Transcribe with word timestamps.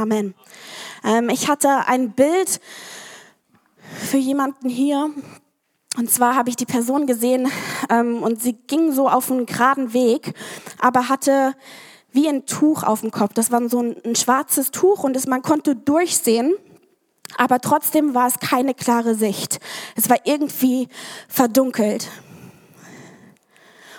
Amen. 0.00 0.34
Ähm, 1.04 1.28
ich 1.28 1.48
hatte 1.48 1.86
ein 1.86 2.12
Bild 2.12 2.58
für 3.98 4.16
jemanden 4.16 4.70
hier. 4.70 5.10
Und 5.98 6.10
zwar 6.10 6.36
habe 6.36 6.48
ich 6.48 6.56
die 6.56 6.64
Person 6.64 7.06
gesehen 7.06 7.50
ähm, 7.90 8.22
und 8.22 8.40
sie 8.40 8.54
ging 8.54 8.92
so 8.92 9.10
auf 9.10 9.30
einen 9.30 9.44
geraden 9.44 9.92
Weg, 9.92 10.32
aber 10.78 11.10
hatte 11.10 11.54
wie 12.12 12.28
ein 12.28 12.46
Tuch 12.46 12.82
auf 12.82 13.02
dem 13.02 13.10
Kopf. 13.10 13.34
Das 13.34 13.52
war 13.52 13.68
so 13.68 13.82
ein, 13.82 13.96
ein 14.06 14.16
schwarzes 14.16 14.70
Tuch 14.70 15.04
und 15.04 15.14
das, 15.14 15.26
man 15.26 15.42
konnte 15.42 15.76
durchsehen, 15.76 16.54
aber 17.36 17.60
trotzdem 17.60 18.14
war 18.14 18.26
es 18.26 18.38
keine 18.38 18.72
klare 18.72 19.14
Sicht. 19.14 19.60
Es 19.96 20.08
war 20.08 20.16
irgendwie 20.24 20.88
verdunkelt. 21.28 22.08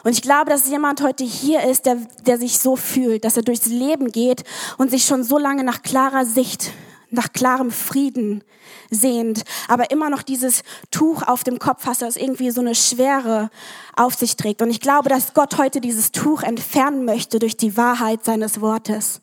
Und 0.04 0.12
ich 0.12 0.22
glaube, 0.22 0.50
dass 0.50 0.68
jemand 0.68 1.02
heute 1.02 1.24
hier 1.24 1.64
ist, 1.64 1.86
der, 1.86 1.98
der 2.26 2.38
sich 2.38 2.60
so 2.60 2.76
fühlt, 2.76 3.26
dass 3.26 3.38
er 3.38 3.44
durchs 3.44 3.68
Leben 3.68 4.12
geht 4.12 4.44
und 4.78 4.90
sich 4.90 5.06
schon 5.06 5.24
so 5.24 5.38
lange 5.38 5.64
nach 5.64 5.82
klarer 5.82 6.26
Sicht, 6.26 6.72
nach 7.10 7.34
klarem 7.34 7.72
Frieden 7.72 8.44
sehnt, 8.90 9.44
aber 9.68 9.92
immer 9.92 10.10
noch 10.10 10.22
dieses 10.22 10.64
Tuch 10.92 11.24
auf 11.24 11.44
dem 11.44 11.60
Kopf 11.60 11.86
hast, 11.86 12.02
das 12.02 12.16
irgendwie 12.16 12.52
so 12.52 12.62
eine 12.62 12.74
Schwere 12.76 13.50
auf 13.96 14.16
sich 14.16 14.38
trägt. 14.38 14.62
Und 14.62 14.70
ich 14.70 14.80
glaube, 14.80 15.10
dass 15.10 15.34
Gott 15.34 15.58
heute 15.58 15.82
dieses 15.82 16.12
Tuch 16.12 16.42
entfernen 16.44 17.06
möchte 17.06 17.40
durch 17.40 17.58
die 17.58 17.76
Wahrheit 17.78 18.24
seines 18.24 18.62
Wortes. 18.62 19.22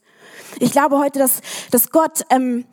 Ich 0.61 0.73
glaube 0.73 0.99
heute, 0.99 1.19
dass, 1.19 1.41
dass 1.71 1.91
Gott 1.91 2.23
ähm, 2.31 2.65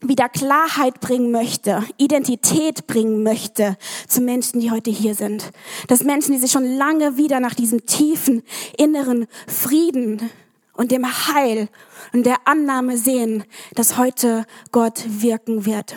wieder 0.00 0.28
Klarheit 0.28 1.00
bringen 1.00 1.30
möchte, 1.32 1.84
Identität 1.96 2.86
bringen 2.86 3.22
möchte 3.22 3.76
zu 4.06 4.20
Menschen, 4.20 4.60
die 4.60 4.70
heute 4.70 4.90
hier 4.90 5.14
sind. 5.14 5.50
Dass 5.88 6.04
Menschen, 6.04 6.32
die 6.32 6.38
sich 6.38 6.52
schon 6.52 6.76
lange 6.76 7.16
wieder 7.16 7.40
nach 7.40 7.54
diesem 7.54 7.84
tiefen 7.86 8.42
inneren 8.76 9.26
Frieden 9.46 10.30
und 10.74 10.92
dem 10.92 11.04
Heil 11.04 11.68
und 12.12 12.24
der 12.24 12.36
Annahme 12.46 12.96
sehen, 12.96 13.44
dass 13.74 13.98
heute 13.98 14.46
Gott 14.70 15.04
wirken 15.08 15.66
wird. 15.66 15.96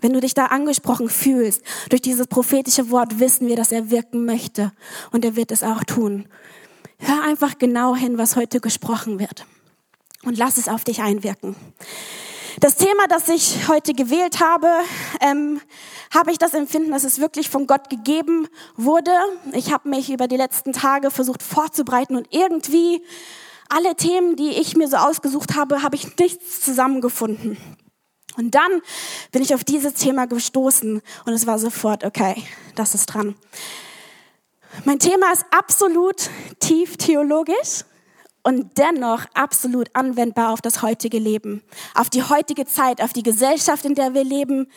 Wenn 0.00 0.14
du 0.14 0.20
dich 0.20 0.32
da 0.32 0.46
angesprochen 0.46 1.10
fühlst, 1.10 1.62
durch 1.90 2.00
dieses 2.00 2.26
prophetische 2.26 2.90
Wort 2.90 3.20
wissen 3.20 3.48
wir, 3.48 3.56
dass 3.56 3.70
er 3.70 3.90
wirken 3.90 4.24
möchte 4.24 4.72
und 5.12 5.26
er 5.26 5.36
wird 5.36 5.52
es 5.52 5.62
auch 5.62 5.84
tun. 5.84 6.26
Hör 6.98 7.22
einfach 7.22 7.58
genau 7.58 7.94
hin, 7.94 8.16
was 8.16 8.36
heute 8.36 8.60
gesprochen 8.60 9.18
wird 9.18 9.44
und 10.24 10.38
lass 10.38 10.56
es 10.56 10.68
auf 10.68 10.84
dich 10.84 11.02
einwirken. 11.02 11.54
Das 12.58 12.74
Thema, 12.74 13.06
das 13.08 13.28
ich 13.28 13.68
heute 13.68 13.94
gewählt 13.94 14.40
habe, 14.40 14.68
ähm, 15.20 15.60
habe 16.12 16.32
ich 16.32 16.38
das 16.38 16.52
Empfinden, 16.54 16.90
dass 16.90 17.04
es 17.04 17.20
wirklich 17.20 17.48
von 17.48 17.68
Gott 17.68 17.88
gegeben 17.90 18.48
wurde. 18.76 19.12
Ich 19.52 19.72
habe 19.72 19.88
mich 19.88 20.10
über 20.10 20.26
die 20.26 20.36
letzten 20.36 20.72
Tage 20.72 21.10
versucht 21.10 21.42
vorzubereiten 21.42 22.16
und 22.16 22.26
irgendwie 22.30 23.04
alle 23.68 23.94
Themen, 23.94 24.34
die 24.34 24.50
ich 24.50 24.76
mir 24.76 24.88
so 24.88 24.96
ausgesucht 24.96 25.54
habe, 25.54 25.82
habe 25.82 25.94
ich 25.94 26.16
nichts 26.18 26.60
zusammengefunden. 26.60 27.56
Und 28.36 28.54
dann 28.54 28.82
bin 29.30 29.42
ich 29.42 29.54
auf 29.54 29.62
dieses 29.62 29.94
Thema 29.94 30.26
gestoßen 30.26 31.02
und 31.26 31.32
es 31.32 31.46
war 31.46 31.58
sofort, 31.58 32.04
okay, 32.04 32.42
das 32.74 32.94
ist 32.94 33.06
dran. 33.06 33.36
Mein 34.84 34.98
Thema 34.98 35.32
ist 35.32 35.44
absolut 35.50 36.30
tief 36.58 36.96
theologisch 36.96 37.84
und 38.42 38.78
dennoch 38.78 39.26
absolut 39.34 39.90
anwendbar 39.94 40.52
auf 40.52 40.60
das 40.60 40.82
heutige 40.82 41.18
Leben, 41.18 41.62
auf 41.94 42.10
die 42.10 42.22
heutige 42.22 42.64
Zeit, 42.64 43.02
auf 43.02 43.12
die 43.12 43.22
Gesellschaft, 43.22 43.84
in 43.84 43.94
der 43.94 44.14
wir 44.14 44.24
leben, 44.24 44.68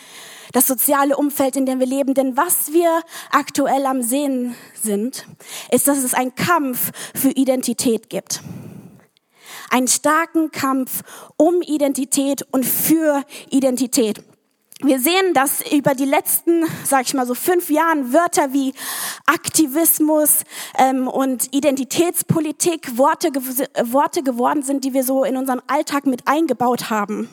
das 0.52 0.68
soziale 0.68 1.18
Umfeld, 1.18 1.56
in 1.56 1.66
dem 1.66 1.80
wir 1.80 1.88
leben. 1.88 2.14
Denn 2.14 2.36
was 2.36 2.74
wir 2.74 3.02
aktuell 3.32 3.86
am 3.86 4.02
Sehen 4.02 4.56
sind, 4.82 5.26
ist, 5.72 5.88
dass 5.88 6.00
es 6.00 6.14
einen 6.14 6.36
Kampf 6.36 6.92
für 7.16 7.30
Identität 7.30 8.10
gibt. 8.10 8.42
Einen 9.70 9.88
starken 9.88 10.52
Kampf 10.52 11.02
um 11.38 11.62
Identität 11.62 12.46
und 12.52 12.66
für 12.66 13.24
Identität. 13.50 14.24
Wir 14.86 15.00
sehen, 15.00 15.34
dass 15.34 15.64
über 15.72 15.96
die 15.96 16.04
letzten, 16.04 16.66
sag 16.84 17.06
ich 17.06 17.14
mal 17.14 17.26
so 17.26 17.36
fünf 17.36 17.70
Jahren 17.70 18.12
Wörter 18.12 18.52
wie 18.52 18.74
Aktivismus 19.26 20.40
ähm, 20.78 21.08
und 21.08 21.56
Identitätspolitik 21.56 22.98
Worte, 22.98 23.30
Worte 23.86 24.24
geworden 24.24 24.62
sind, 24.62 24.84
die 24.84 24.94
wir 24.94 25.06
so 25.06 25.24
in 25.24 25.38
unserem 25.38 25.62
Alltag 25.68 26.06
mit 26.06 26.28
eingebaut 26.28 26.90
haben. 26.90 27.30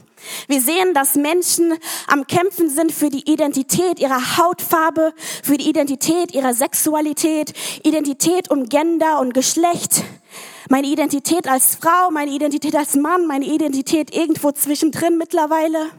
Wir 0.47 0.61
sehen, 0.61 0.95
dass 0.95 1.17
Menschen 1.17 1.75
am 2.07 2.29
Kämpfen 2.29 2.71
sind 2.71 2.93
für 2.93 3.09
die 3.09 3.29
Identität 3.29 3.99
ihrer 3.99 4.37
Hautfarbe, 4.39 5.13
für 5.43 5.57
die 5.57 5.69
Identität 5.69 6.33
ihrer 6.33 6.55
Sexualität, 6.55 7.53
Identität 7.83 8.49
um 8.49 8.69
Gender 8.69 9.19
und 9.19 9.35
Geschlecht, 9.35 10.05
meine 10.69 10.87
Identität 10.87 11.49
als 11.49 11.75
Frau, 11.75 12.13
meine 12.13 12.31
Identität 12.31 12.77
als 12.77 12.95
Mann, 12.95 13.27
meine 13.27 13.47
Identität 13.47 14.15
irgendwo 14.15 14.53
zwischendrin 14.53 15.19
mittlerweile. 15.19 15.91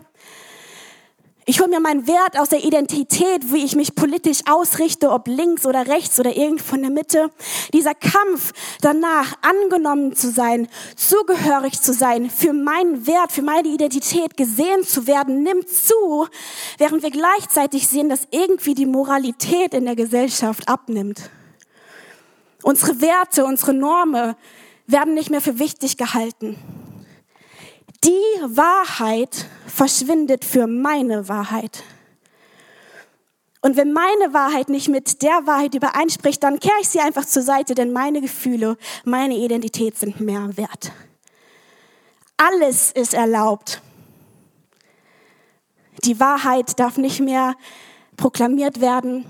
Ich 1.52 1.60
hole 1.60 1.68
mir 1.68 1.82
meinen 1.82 2.08
Wert 2.08 2.40
aus 2.40 2.48
der 2.48 2.64
Identität, 2.64 3.52
wie 3.52 3.66
ich 3.66 3.76
mich 3.76 3.94
politisch 3.94 4.40
ausrichte, 4.50 5.12
ob 5.12 5.28
links 5.28 5.66
oder 5.66 5.86
rechts 5.86 6.18
oder 6.18 6.34
irgendwo 6.34 6.78
in 6.78 6.84
der 6.84 6.92
Mitte. 6.92 7.30
Dieser 7.74 7.94
Kampf 7.94 8.54
danach, 8.80 9.34
angenommen 9.42 10.16
zu 10.16 10.32
sein, 10.32 10.70
zugehörig 10.96 11.82
zu 11.82 11.92
sein, 11.92 12.30
für 12.30 12.54
meinen 12.54 13.06
Wert, 13.06 13.34
für 13.34 13.42
meine 13.42 13.68
Identität 13.68 14.38
gesehen 14.38 14.86
zu 14.86 15.08
werden, 15.08 15.44
nimmt 15.44 15.68
zu, 15.68 16.26
während 16.78 17.04
wir 17.04 17.12
gleichzeitig 17.12 17.86
sehen, 17.86 18.08
dass 18.08 18.30
irgendwie 18.32 18.74
die 18.74 18.86
Moralität 18.86 19.74
in 19.74 19.84
der 19.84 19.98
Gesellschaft 19.98 20.70
abnimmt. 20.70 21.32
Unsere 22.64 23.02
Werte, 23.02 23.44
unsere 23.44 23.74
Normen 23.74 24.36
werden 24.88 25.16
nicht 25.16 25.30
mehr 25.30 25.42
für 25.42 25.60
wichtig 25.60 25.98
gehalten. 25.98 26.56
Die 28.04 28.10
Wahrheit 28.42 29.46
verschwindet 29.68 30.44
für 30.44 30.66
meine 30.66 31.28
Wahrheit. 31.28 31.84
Und 33.62 33.78
wenn 33.78 33.94
meine 33.94 34.34
Wahrheit 34.34 34.70
nicht 34.70 34.88
mit 34.88 35.22
der 35.22 35.46
Wahrheit 35.46 35.76
übereinspricht, 35.76 36.42
dann 36.42 36.60
kehre 36.60 36.80
ich 36.82 36.90
sie 36.90 37.00
einfach 37.00 37.26
zur 37.26 37.44
Seite, 37.44 37.76
denn 37.76 37.94
meine 37.94 38.20
Gefühle, 38.22 38.76
meine 39.04 39.36
Identität 39.36 39.98
sind 39.98 40.20
mehr 40.20 40.58
wert. 40.58 40.92
Alles 42.38 42.92
ist 42.92 43.14
erlaubt. 43.14 43.84
Die 46.04 46.20
Wahrheit 46.20 46.80
darf 46.80 46.98
nicht 46.98 47.20
mehr 47.20 47.54
proklamiert 48.18 48.82
werden. 48.82 49.26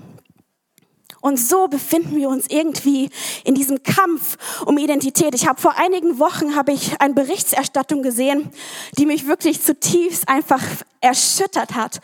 Und 1.22 1.38
so 1.38 1.68
befinden 1.68 2.16
wir 2.16 2.28
uns 2.28 2.46
irgendwie 2.48 3.08
in 3.44 3.54
diesem 3.54 3.84
Kampf 3.84 4.36
um 4.66 4.76
Identität. 4.76 5.36
Ich 5.36 5.46
habe 5.46 5.60
vor 5.60 5.78
einigen 5.78 6.18
Wochen 6.18 6.56
habe 6.56 6.72
ich 6.72 7.00
eine 7.00 7.14
Berichterstattung 7.14 8.02
gesehen, 8.02 8.50
die 8.98 9.06
mich 9.06 9.28
wirklich 9.28 9.62
zutiefst 9.62 10.28
einfach 10.28 10.60
erschüttert 11.00 11.76
hat, 11.76 12.00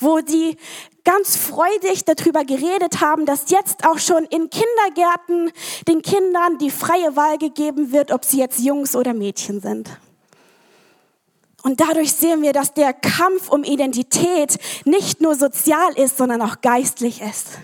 wo 0.00 0.20
die 0.20 0.56
ganz 1.04 1.36
freudig 1.36 2.06
darüber 2.06 2.46
geredet 2.46 3.02
haben, 3.02 3.26
dass 3.26 3.50
jetzt 3.50 3.86
auch 3.86 3.98
schon 3.98 4.24
in 4.24 4.48
Kindergärten 4.48 5.52
den 5.86 6.00
Kindern 6.00 6.56
die 6.56 6.70
freie 6.70 7.14
Wahl 7.14 7.36
gegeben 7.36 7.92
wird, 7.92 8.10
ob 8.10 8.24
sie 8.24 8.38
jetzt 8.38 8.58
Jungs 8.60 8.96
oder 8.96 9.12
Mädchen 9.12 9.60
sind. 9.60 9.90
Und 11.62 11.80
dadurch 11.80 12.14
sehen 12.14 12.40
wir, 12.40 12.54
dass 12.54 12.72
der 12.72 12.94
Kampf 12.94 13.50
um 13.50 13.64
Identität 13.64 14.56
nicht 14.86 15.20
nur 15.20 15.34
sozial 15.34 15.92
ist, 15.98 16.16
sondern 16.16 16.40
auch 16.40 16.62
geistlich 16.62 17.20
ist. 17.20 17.58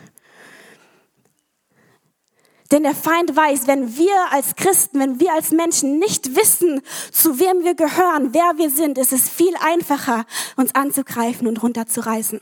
Denn 2.70 2.82
der 2.82 2.94
Feind 2.94 3.34
weiß, 3.34 3.66
wenn 3.66 3.96
wir 3.96 4.14
als 4.30 4.54
Christen, 4.56 5.00
wenn 5.00 5.20
wir 5.20 5.32
als 5.32 5.52
Menschen 5.52 5.98
nicht 5.98 6.36
wissen, 6.36 6.82
zu 7.10 7.38
wem 7.38 7.64
wir 7.64 7.74
gehören, 7.74 8.34
wer 8.34 8.58
wir 8.58 8.68
sind, 8.68 8.98
ist 8.98 9.12
es 9.12 9.28
viel 9.28 9.54
einfacher, 9.60 10.26
uns 10.56 10.74
anzugreifen 10.74 11.46
und 11.46 11.62
runterzureißen. 11.62 12.40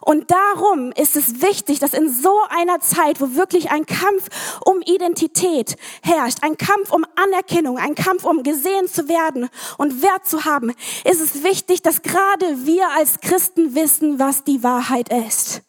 Und 0.00 0.30
darum 0.30 0.92
ist 0.92 1.16
es 1.16 1.40
wichtig, 1.40 1.78
dass 1.80 1.94
in 1.94 2.12
so 2.12 2.38
einer 2.50 2.78
Zeit, 2.80 3.20
wo 3.20 3.34
wirklich 3.34 3.70
ein 3.70 3.86
Kampf 3.86 4.28
um 4.64 4.80
Identität 4.82 5.76
herrscht, 6.02 6.38
ein 6.42 6.56
Kampf 6.56 6.92
um 6.92 7.04
Anerkennung, 7.16 7.78
ein 7.78 7.94
Kampf 7.94 8.24
um 8.24 8.42
gesehen 8.42 8.86
zu 8.86 9.08
werden 9.08 9.48
und 9.78 10.02
Wert 10.02 10.26
zu 10.26 10.44
haben, 10.44 10.72
ist 11.04 11.20
es 11.20 11.42
wichtig, 11.42 11.82
dass 11.82 12.02
gerade 12.02 12.66
wir 12.66 12.88
als 12.90 13.20
Christen 13.20 13.74
wissen, 13.74 14.18
was 14.18 14.44
die 14.44 14.62
Wahrheit 14.62 15.08
ist 15.08 15.62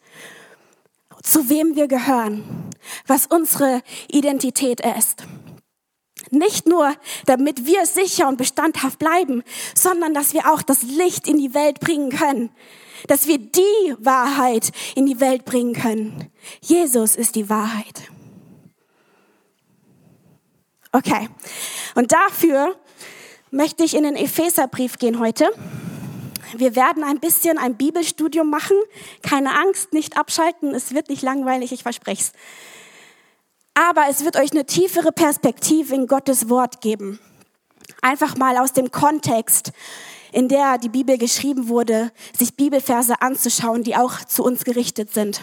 zu 1.26 1.48
wem 1.48 1.74
wir 1.74 1.88
gehören, 1.88 2.70
was 3.06 3.26
unsere 3.26 3.82
Identität 4.08 4.80
ist. 4.80 5.24
Nicht 6.30 6.66
nur, 6.66 6.94
damit 7.26 7.66
wir 7.66 7.86
sicher 7.86 8.28
und 8.28 8.38
bestandhaft 8.38 8.98
bleiben, 8.98 9.42
sondern 9.74 10.14
dass 10.14 10.32
wir 10.32 10.52
auch 10.52 10.62
das 10.62 10.82
Licht 10.82 11.28
in 11.28 11.38
die 11.38 11.54
Welt 11.54 11.80
bringen 11.80 12.10
können, 12.10 12.50
dass 13.06 13.26
wir 13.26 13.38
die 13.38 13.94
Wahrheit 13.98 14.72
in 14.94 15.06
die 15.06 15.20
Welt 15.20 15.44
bringen 15.44 15.74
können. 15.74 16.30
Jesus 16.60 17.16
ist 17.16 17.36
die 17.36 17.48
Wahrheit. 17.48 18.10
Okay, 20.92 21.28
und 21.94 22.12
dafür 22.12 22.76
möchte 23.50 23.84
ich 23.84 23.94
in 23.94 24.04
den 24.04 24.16
Epheserbrief 24.16 24.98
gehen 24.98 25.18
heute. 25.18 25.50
Wir 26.54 26.76
werden 26.76 27.02
ein 27.04 27.20
bisschen 27.20 27.58
ein 27.58 27.76
Bibelstudium 27.76 28.48
machen. 28.50 28.76
Keine 29.22 29.58
Angst, 29.58 29.92
nicht 29.92 30.16
abschalten. 30.16 30.74
Es 30.74 30.94
wird 30.94 31.08
nicht 31.08 31.22
langweilig, 31.22 31.72
ich 31.72 31.82
verspreche 31.82 32.22
es. 32.22 32.32
Aber 33.74 34.06
es 34.08 34.24
wird 34.24 34.36
euch 34.36 34.52
eine 34.52 34.64
tiefere 34.64 35.12
Perspektive 35.12 35.94
in 35.94 36.06
Gottes 36.06 36.48
Wort 36.48 36.80
geben. 36.80 37.18
einfach 38.02 38.36
mal 38.36 38.56
aus 38.58 38.72
dem 38.72 38.90
Kontext, 38.90 39.72
in 40.32 40.48
der 40.48 40.78
die 40.78 40.88
Bibel 40.88 41.18
geschrieben 41.18 41.68
wurde, 41.68 42.12
sich 42.36 42.56
Bibelverse 42.56 43.20
anzuschauen, 43.20 43.82
die 43.82 43.96
auch 43.96 44.24
zu 44.24 44.44
uns 44.44 44.64
gerichtet 44.64 45.12
sind. 45.12 45.42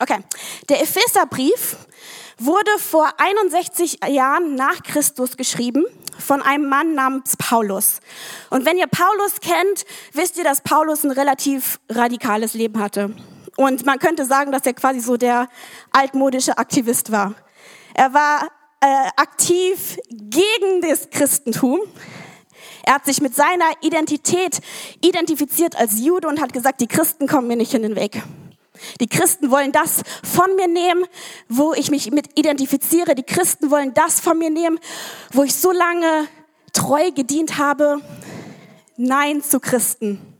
Okay, 0.00 0.18
der 0.68 0.80
Epheserbrief 0.80 1.76
wurde 2.38 2.70
vor 2.78 3.12
61 3.18 3.98
Jahren 4.08 4.54
nach 4.54 4.82
Christus 4.82 5.36
geschrieben 5.36 5.84
von 6.18 6.42
einem 6.42 6.68
Mann 6.68 6.94
namens 6.94 7.36
Paulus. 7.36 8.00
Und 8.50 8.64
wenn 8.64 8.78
ihr 8.78 8.86
Paulus 8.86 9.40
kennt, 9.40 9.84
wisst 10.12 10.36
ihr, 10.36 10.44
dass 10.44 10.60
Paulus 10.60 11.04
ein 11.04 11.10
relativ 11.10 11.80
radikales 11.88 12.54
Leben 12.54 12.80
hatte. 12.80 13.14
Und 13.56 13.84
man 13.86 13.98
könnte 13.98 14.24
sagen, 14.24 14.52
dass 14.52 14.66
er 14.66 14.74
quasi 14.74 15.00
so 15.00 15.16
der 15.16 15.48
altmodische 15.90 16.58
Aktivist 16.58 17.10
war. 17.10 17.34
Er 17.94 18.14
war 18.14 18.48
äh, 18.80 18.86
aktiv 19.16 19.98
gegen 20.08 20.80
das 20.82 21.10
Christentum. 21.10 21.80
Er 22.84 22.94
hat 22.94 23.04
sich 23.04 23.20
mit 23.20 23.34
seiner 23.34 23.70
Identität 23.80 24.60
identifiziert 25.00 25.76
als 25.76 25.98
Jude 25.98 26.28
und 26.28 26.40
hat 26.40 26.52
gesagt, 26.52 26.80
die 26.80 26.86
Christen 26.86 27.26
kommen 27.26 27.48
mir 27.48 27.56
nicht 27.56 27.74
in 27.74 27.82
den 27.82 27.96
Weg. 27.96 28.22
Die 29.00 29.08
Christen 29.08 29.50
wollen 29.50 29.72
das 29.72 30.02
von 30.22 30.54
mir 30.56 30.68
nehmen, 30.68 31.04
wo 31.48 31.74
ich 31.74 31.90
mich 31.90 32.10
mit 32.10 32.38
identifiziere. 32.38 33.14
Die 33.14 33.22
Christen 33.22 33.70
wollen 33.70 33.94
das 33.94 34.20
von 34.20 34.38
mir 34.38 34.50
nehmen, 34.50 34.78
wo 35.32 35.42
ich 35.42 35.54
so 35.54 35.72
lange 35.72 36.28
treu 36.72 37.10
gedient 37.10 37.58
habe. 37.58 38.00
Nein 38.96 39.42
zu 39.42 39.60
Christen. 39.60 40.38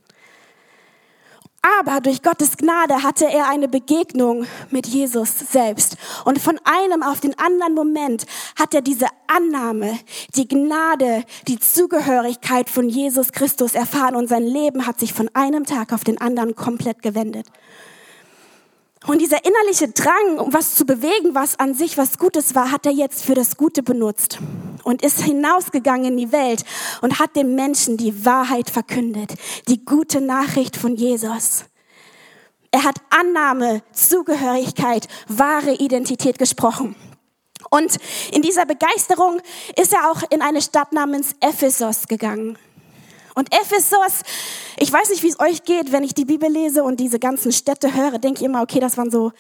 Aber 1.81 2.01
durch 2.01 2.23
Gottes 2.23 2.57
Gnade 2.57 3.03
hatte 3.03 3.27
er 3.27 3.49
eine 3.49 3.69
Begegnung 3.69 4.47
mit 4.71 4.87
Jesus 4.87 5.39
selbst. 5.39 5.97
Und 6.25 6.39
von 6.39 6.59
einem 6.65 7.03
auf 7.03 7.21
den 7.21 7.37
anderen 7.39 7.75
Moment 7.75 8.27
hat 8.57 8.75
er 8.75 8.81
diese 8.81 9.07
Annahme, 9.27 9.99
die 10.37 10.47
Gnade, 10.47 11.25
die 11.49 11.59
Zugehörigkeit 11.59 12.71
von 12.71 12.89
Jesus 12.89 13.33
Christus 13.33 13.75
erfahren 13.75 14.15
und 14.15 14.29
sein 14.29 14.45
Leben 14.45 14.87
hat 14.87 15.01
sich 15.01 15.13
von 15.13 15.29
einem 15.35 15.67
Tag 15.67 15.93
auf 15.93 16.05
den 16.05 16.21
anderen 16.21 16.55
komplett 16.55 17.03
gewendet. 17.03 17.49
Und 19.07 19.21
dieser 19.21 19.45
innerliche 19.45 19.89
Drang, 19.89 20.39
um 20.39 20.53
was 20.53 20.75
zu 20.75 20.85
bewegen, 20.85 21.35
was 21.35 21.59
an 21.59 21.75
sich 21.75 21.97
was 21.97 22.19
Gutes 22.19 22.55
war, 22.55 22.73
hat 22.73 22.85
er 22.85 22.93
jetzt 22.93 23.25
für 23.25 23.35
das 23.35 23.57
Gute 23.57 23.83
benutzt 23.83 24.39
und 24.83 25.03
ist 25.03 25.23
hinausgegangen 25.23 26.07
in 26.07 26.17
die 26.17 26.33
Welt 26.33 26.65
und 27.01 27.19
hat 27.19 27.37
den 27.37 27.55
Menschen 27.55 27.97
die 27.97 28.25
Wahrheit 28.25 28.71
verkündet, 28.71 29.35
die 29.69 29.85
gute 29.85 30.21
Nachricht 30.21 30.77
von 30.77 30.97
Jesus. 30.97 31.65
Er 32.71 32.85
hat 32.85 32.97
Annahme, 33.11 33.83
Zugehörigkeit, 33.93 35.09
wahre 35.29 35.75
Identität 35.75 36.39
gesprochen. 36.39 36.97
Und 37.71 37.97
in 38.33 38.43
dieser 38.43 38.67
Begeisterung 38.67 39.41
ist 39.77 39.93
er 39.93 40.11
auch 40.11 40.23
in 40.31 40.43
eine 40.43 40.63
Stadt 40.63 40.93
namens 40.93 41.35
Ephesus 41.41 42.09
gegangen. 42.09 42.59
Und 43.39 43.55
Ephesus, 43.55 44.23
ich 44.79 44.93
weiß 44.93 45.11
nicht, 45.11 45.23
wie 45.23 45.29
es 45.29 45.39
euch 45.39 45.63
geht, 45.63 45.93
wenn 45.93 46.03
ich 46.03 46.13
die 46.13 46.25
Bibel 46.25 46.51
lese 46.51 46.83
und 46.83 46.99
diese 46.99 47.21
ganzen 47.21 47.53
Städte 47.53 47.95
höre, 47.95 48.19
denke 48.19 48.41
ich 48.41 48.45
immer, 48.45 48.63
okay, 48.63 48.81
das 48.81 48.97
waren 48.97 49.13
so, 49.13 49.31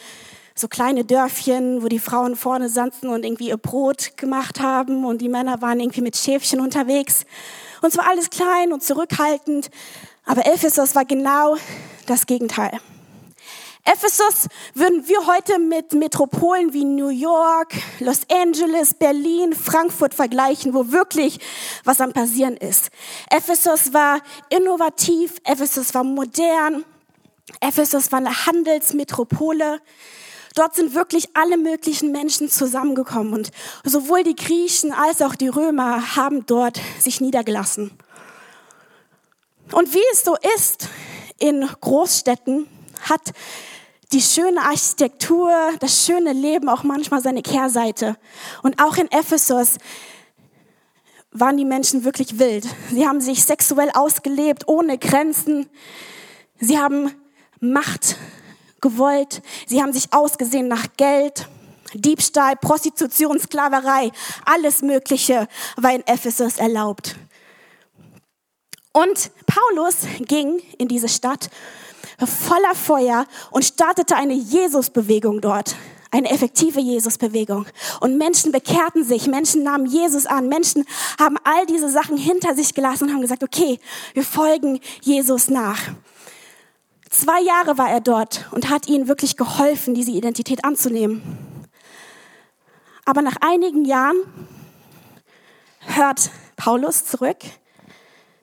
so 0.55 0.69
kleine 0.69 1.05
Dörfchen, 1.05 1.83
wo 1.83 1.89
die 1.89 1.99
Frauen 1.99 2.37
vorne 2.37 2.69
saßen 2.69 3.09
und 3.09 3.25
irgendwie 3.25 3.49
ihr 3.49 3.56
Brot 3.56 4.17
gemacht 4.17 4.61
haben 4.61 5.05
und 5.05 5.21
die 5.21 5.29
Männer 5.29 5.62
waren 5.62 5.81
irgendwie 5.81 6.03
mit 6.03 6.17
Schäfchen 6.17 6.61
unterwegs. 6.61 7.25
Und 7.83 7.89
es 7.89 7.99
war 7.99 8.06
alles 8.06 8.31
klein 8.31 8.73
und 8.73 8.85
zurückhaltend. 8.85 9.69
Aber 10.25 10.47
Ephesus 10.47 10.94
war 10.94 11.05
genau 11.05 11.56
das 12.06 12.27
Gegenteil. 12.27 12.79
Ephesus 13.90 14.49
würden 14.75 15.08
wir 15.08 15.26
heute 15.26 15.58
mit 15.58 15.94
Metropolen 15.94 16.75
wie 16.75 16.85
New 16.85 17.08
York, 17.08 17.73
Los 18.00 18.20
Angeles, 18.31 18.93
Berlin, 18.93 19.55
Frankfurt 19.55 20.12
vergleichen, 20.12 20.75
wo 20.75 20.93
wirklich 20.93 21.40
was 21.85 22.02
am 22.02 22.12
passieren 22.12 22.58
ist. 22.58 22.90
Ephesus 23.31 23.94
war 23.94 24.20
innovativ, 24.50 25.37
Ephesus 25.43 25.94
war 25.94 26.05
modern, 26.05 26.85
Ephesus 27.61 28.12
war 28.12 28.19
eine 28.19 28.44
Handelsmetropole. 28.44 29.81
Dort 30.55 30.75
sind 30.75 30.94
wirklich 30.94 31.31
alle 31.34 31.56
möglichen 31.56 32.12
Menschen 32.12 32.50
zusammengekommen 32.50 33.32
und 33.32 33.52
sowohl 33.84 34.23
die 34.23 34.37
Griechen 34.37 34.93
als 34.93 35.23
auch 35.23 35.34
die 35.34 35.49
Römer 35.49 36.14
haben 36.14 36.44
dort 36.44 36.79
sich 36.99 37.23
niedergelassen. 37.23 37.91
Und 39.73 39.94
wie 39.94 40.05
es 40.12 40.25
so 40.25 40.37
ist 40.56 40.88
in 41.38 41.67
Großstädten, 41.81 42.69
hat 43.08 43.32
die 44.12 44.22
schöne 44.22 44.62
Architektur, 44.62 45.52
das 45.81 46.06
schöne 46.06 46.32
Leben 46.32 46.69
auch 46.69 46.82
manchmal 46.82 47.20
seine 47.20 47.43
Kehrseite. 47.43 48.16
Und 48.62 48.81
auch 48.82 48.96
in 48.96 49.10
Ephesus 49.10 49.76
waren 51.31 51.56
die 51.58 51.66
Menschen 51.66 52.05
wirklich 52.05 52.38
wild. 52.38 52.66
Sie 52.90 53.06
haben 53.06 53.20
sich 53.20 53.44
sexuell 53.44 53.90
ausgelebt, 53.93 54.66
ohne 54.66 54.99
Grenzen. 54.99 55.69
Sie 56.58 56.78
haben 56.78 57.12
Macht 57.60 58.16
gewollt. 58.81 59.43
Sie 59.66 59.82
haben 59.82 59.93
sich 59.93 60.12
ausgesehen 60.12 60.69
nach 60.69 60.87
Geld, 60.96 61.49
Diebstahl, 61.93 62.56
Prostitution, 62.56 63.38
Sklaverei. 63.38 64.10
Alles 64.44 64.81
Mögliche 64.81 65.49
war 65.76 65.93
in 65.93 66.06
Ephesus 66.06 66.56
erlaubt. 66.58 67.16
Und 68.93 69.31
Paulus 69.46 69.96
ging 70.20 70.60
in 70.78 70.88
diese 70.88 71.08
Stadt 71.08 71.50
voller 72.26 72.75
Feuer 72.75 73.26
und 73.50 73.65
startete 73.65 74.17
eine 74.17 74.35
Jesusbewegung 74.35 75.41
dort. 75.41 75.76
Eine 76.11 76.31
effektive 76.31 76.81
Jesusbewegung. 76.81 77.67
Und 78.00 78.17
Menschen 78.17 78.50
bekehrten 78.50 79.05
sich, 79.05 79.26
Menschen 79.26 79.62
nahmen 79.62 79.85
Jesus 79.85 80.25
an, 80.25 80.49
Menschen 80.49 80.87
haben 81.20 81.37
all 81.44 81.67
diese 81.67 81.91
Sachen 81.91 82.17
hinter 82.17 82.55
sich 82.55 82.73
gelassen 82.73 83.05
und 83.05 83.12
haben 83.12 83.20
gesagt, 83.20 83.43
okay, 83.43 83.79
wir 84.15 84.23
folgen 84.25 84.81
Jesus 85.03 85.49
nach. 85.50 85.79
Zwei 87.11 87.43
Jahre 87.43 87.76
war 87.76 87.91
er 87.91 88.00
dort 88.00 88.49
und 88.53 88.70
hat 88.70 88.88
ihnen 88.88 89.06
wirklich 89.06 89.37
geholfen, 89.37 89.94
diese 89.94 90.11
Identität 90.11 90.65
anzunehmen. 90.65 91.23
Aber 93.05 93.23
nach 93.23 93.37
einigen 93.41 93.85
Jahren 93.85 94.17
hört 95.81 96.31
Paulus 96.56 97.05
zurück, 97.06 97.38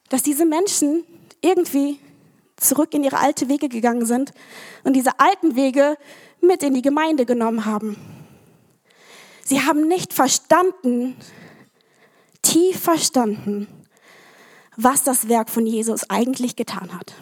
dass 0.10 0.24
diese 0.24 0.46
Menschen 0.46 1.04
irgendwie 1.42 2.00
zurück 2.58 2.94
in 2.94 3.04
ihre 3.04 3.18
alte 3.18 3.50
Wege 3.50 3.70
gegangen 3.70 4.06
sind 4.06 4.34
und 4.84 4.94
diese 4.94 5.20
alten 5.20 5.56
Wege 5.56 5.98
mit 6.42 6.64
in 6.64 6.74
die 6.74 6.82
Gemeinde 6.82 7.26
genommen 7.26 7.66
haben. 7.66 7.98
Sie 9.44 9.62
haben 9.62 9.88
nicht 9.88 10.14
verstanden, 10.14 11.16
tief 12.42 12.80
verstanden, 12.80 13.68
was 14.76 15.04
das 15.04 15.30
Werk 15.30 15.50
von 15.50 15.66
Jesus 15.66 16.10
eigentlich 16.10 16.56
getan 16.56 16.94
hat. 16.98 17.14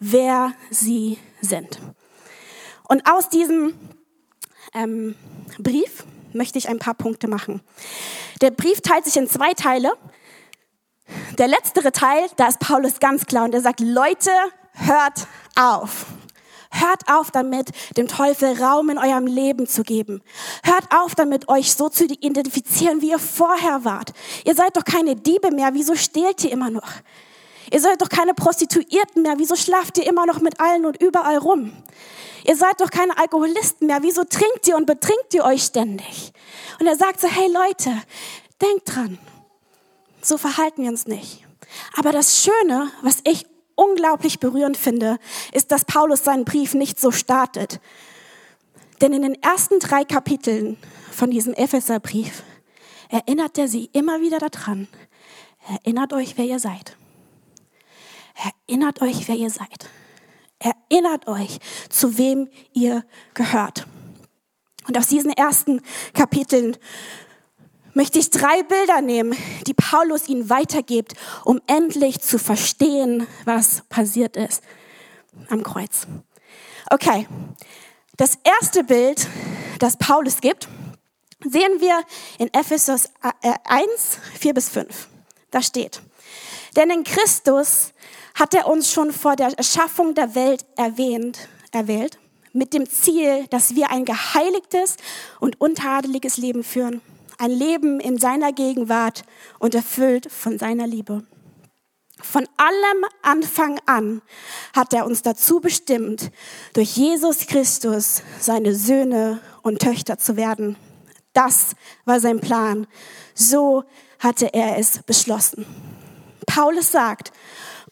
Wer 0.00 0.52
sie 0.70 1.18
sind. 1.40 1.78
Und 2.88 3.08
aus 3.10 3.28
diesem 3.28 3.74
ähm, 4.74 5.14
Brief 5.58 6.04
möchte 6.32 6.58
ich 6.58 6.68
ein 6.68 6.78
paar 6.78 6.94
Punkte 6.94 7.28
machen. 7.28 7.62
Der 8.40 8.50
Brief 8.50 8.80
teilt 8.80 9.04
sich 9.04 9.16
in 9.16 9.28
zwei 9.28 9.54
Teile. 9.54 9.92
Der 11.38 11.48
letztere 11.48 11.90
Teil, 11.90 12.26
da 12.36 12.46
ist 12.46 12.60
Paulus 12.60 13.00
ganz 13.00 13.26
klar 13.26 13.44
und 13.44 13.54
er 13.54 13.60
sagt, 13.60 13.80
Leute, 13.80 14.30
hört 14.72 15.26
auf. 15.56 16.06
Hört 16.70 17.08
auf 17.08 17.30
damit, 17.32 17.70
dem 17.96 18.06
Teufel 18.06 18.60
Raum 18.60 18.90
in 18.90 18.98
eurem 18.98 19.26
Leben 19.26 19.66
zu 19.66 19.82
geben. 19.82 20.22
Hört 20.64 20.84
auf 20.94 21.14
damit, 21.14 21.48
euch 21.48 21.74
so 21.74 21.88
zu 21.88 22.04
identifizieren, 22.04 23.00
wie 23.00 23.10
ihr 23.10 23.18
vorher 23.18 23.84
wart. 23.84 24.12
Ihr 24.44 24.54
seid 24.54 24.76
doch 24.76 24.84
keine 24.84 25.16
Diebe 25.16 25.50
mehr, 25.50 25.70
wieso 25.72 25.96
stehlt 25.96 26.44
ihr 26.44 26.52
immer 26.52 26.70
noch? 26.70 26.88
Ihr 27.72 27.80
seid 27.80 28.00
doch 28.00 28.08
keine 28.08 28.34
Prostituierten 28.34 29.22
mehr, 29.22 29.34
wieso 29.38 29.56
schlaft 29.56 29.98
ihr 29.98 30.06
immer 30.06 30.26
noch 30.26 30.40
mit 30.40 30.60
allen 30.60 30.84
und 30.84 31.00
überall 31.00 31.38
rum? 31.38 31.72
Ihr 32.44 32.56
seid 32.56 32.80
doch 32.80 32.90
keine 32.90 33.16
Alkoholisten 33.18 33.86
mehr, 33.86 33.98
wieso 34.02 34.22
trinkt 34.24 34.68
ihr 34.68 34.76
und 34.76 34.86
betrinkt 34.86 35.32
ihr 35.32 35.44
euch 35.44 35.64
ständig? 35.64 36.32
Und 36.78 36.86
er 36.86 36.96
sagt 36.96 37.20
so, 37.20 37.28
hey 37.28 37.50
Leute, 37.52 37.90
denkt 38.60 38.94
dran, 38.94 39.18
so 40.24 40.38
verhalten 40.38 40.82
wir 40.82 40.90
uns 40.90 41.06
nicht. 41.06 41.44
Aber 41.96 42.12
das 42.12 42.42
Schöne, 42.42 42.90
was 43.02 43.18
ich 43.24 43.46
unglaublich 43.74 44.40
berührend 44.40 44.76
finde, 44.76 45.18
ist, 45.52 45.72
dass 45.72 45.84
Paulus 45.84 46.24
seinen 46.24 46.44
Brief 46.44 46.74
nicht 46.74 47.00
so 47.00 47.10
startet. 47.10 47.80
Denn 49.00 49.12
in 49.12 49.22
den 49.22 49.42
ersten 49.42 49.80
drei 49.80 50.04
Kapiteln 50.04 50.76
von 51.10 51.30
diesem 51.30 51.54
Epheserbrief 51.54 52.42
erinnert 53.08 53.58
er 53.58 53.68
sie 53.68 53.90
immer 53.92 54.20
wieder 54.20 54.38
daran. 54.38 54.88
Erinnert 55.68 56.12
euch, 56.12 56.36
wer 56.36 56.44
ihr 56.44 56.58
seid. 56.58 56.96
Erinnert 58.66 59.02
euch, 59.02 59.28
wer 59.28 59.36
ihr 59.36 59.50
seid. 59.50 59.88
Erinnert 60.58 61.26
euch, 61.26 61.58
zu 61.88 62.18
wem 62.18 62.48
ihr 62.72 63.04
gehört. 63.34 63.86
Und 64.86 64.98
aus 64.98 65.06
diesen 65.06 65.30
ersten 65.30 65.80
Kapiteln 66.12 66.76
möchte 67.94 68.18
ich 68.18 68.30
drei 68.30 68.62
Bilder 68.62 69.00
nehmen, 69.00 69.36
die 69.66 69.74
Paulus 69.74 70.28
ihnen 70.28 70.50
weitergibt, 70.50 71.14
um 71.44 71.60
endlich 71.66 72.20
zu 72.20 72.38
verstehen, 72.38 73.26
was 73.44 73.82
passiert 73.88 74.36
ist 74.36 74.62
am 75.48 75.62
Kreuz. 75.62 76.06
Okay, 76.90 77.26
Das 78.16 78.38
erste 78.44 78.84
Bild, 78.84 79.26
das 79.80 79.96
Paulus 79.96 80.40
gibt, 80.40 80.68
sehen 81.40 81.80
wir 81.80 82.00
in 82.38 82.52
Ephesus 82.54 83.10
1, 83.64 83.88
4 84.38 84.54
bis 84.54 84.68
5. 84.68 85.08
Da 85.50 85.62
steht, 85.62 86.00
denn 86.76 86.90
in 86.90 87.02
Christus 87.02 87.92
hat 88.34 88.54
er 88.54 88.68
uns 88.68 88.92
schon 88.92 89.12
vor 89.12 89.34
der 89.34 89.48
Erschaffung 89.58 90.14
der 90.14 90.34
Welt 90.36 90.64
erwähnt, 90.76 91.48
erwählt, 91.72 92.18
mit 92.52 92.72
dem 92.72 92.88
Ziel, 92.88 93.48
dass 93.48 93.74
wir 93.74 93.90
ein 93.90 94.04
geheiligtes 94.04 94.96
und 95.40 95.60
untadeliges 95.60 96.36
Leben 96.36 96.62
führen. 96.62 97.00
Ein 97.38 97.50
Leben 97.50 98.00
in 98.00 98.18
seiner 98.18 98.52
Gegenwart 98.52 99.24
und 99.58 99.74
erfüllt 99.74 100.30
von 100.30 100.58
seiner 100.58 100.86
Liebe. 100.86 101.24
Von 102.20 102.48
allem 102.56 103.04
Anfang 103.22 103.78
an 103.86 104.22
hat 104.74 104.94
er 104.94 105.04
uns 105.04 105.22
dazu 105.22 105.60
bestimmt, 105.60 106.30
durch 106.72 106.96
Jesus 106.96 107.46
Christus 107.46 108.22
seine 108.40 108.74
Söhne 108.74 109.40
und 109.62 109.80
Töchter 109.80 110.18
zu 110.18 110.36
werden. 110.36 110.76
Das 111.32 111.74
war 112.04 112.20
sein 112.20 112.40
Plan. 112.40 112.86
So 113.34 113.84
hatte 114.20 114.54
er 114.54 114.78
es 114.78 115.02
beschlossen. 115.02 115.66
Paulus 116.46 116.92
sagt, 116.92 117.32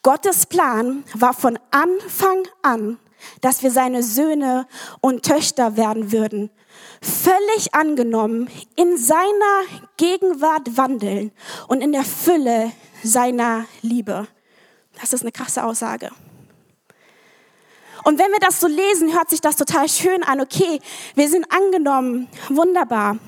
Gottes 0.03 0.47
Plan 0.47 1.05
war 1.15 1.35
von 1.35 1.59
Anfang 1.71 2.43
an 2.63 2.99
dass 3.41 3.63
wir 3.63 3.71
seine 3.71 4.03
Söhne 4.03 4.67
und 5.01 5.25
Töchter 5.25 5.77
werden 5.77 6.13
würden. 6.13 6.51
Völlig 7.01 7.75
angenommen, 7.75 8.49
in 8.77 8.97
seiner 8.97 9.63
Gegenwart 9.97 10.77
wandeln 10.77 11.33
und 11.69 11.81
in 11.81 11.93
der 11.93 12.05
Fülle 12.05 12.73
seiner 13.03 13.67
Liebe. 13.83 14.29
Das 15.01 15.13
ist 15.13 15.23
eine 15.23 15.33
krasse 15.33 15.65
Aussage. 15.65 16.11
Und 18.05 18.19
wenn 18.19 18.31
wir 18.33 18.41
das 18.41 18.61
so 18.61 18.67
lesen, 18.67 19.13
hört 19.15 19.31
sich 19.31 19.41
das 19.41 19.57
total 19.57 19.89
schön 19.89 20.23
an. 20.25 20.41
Okay, 20.41 20.81
wir 21.15 21.29
sind 21.29 21.47
angenommen, 21.53 22.29
wunderbar. 22.49 23.19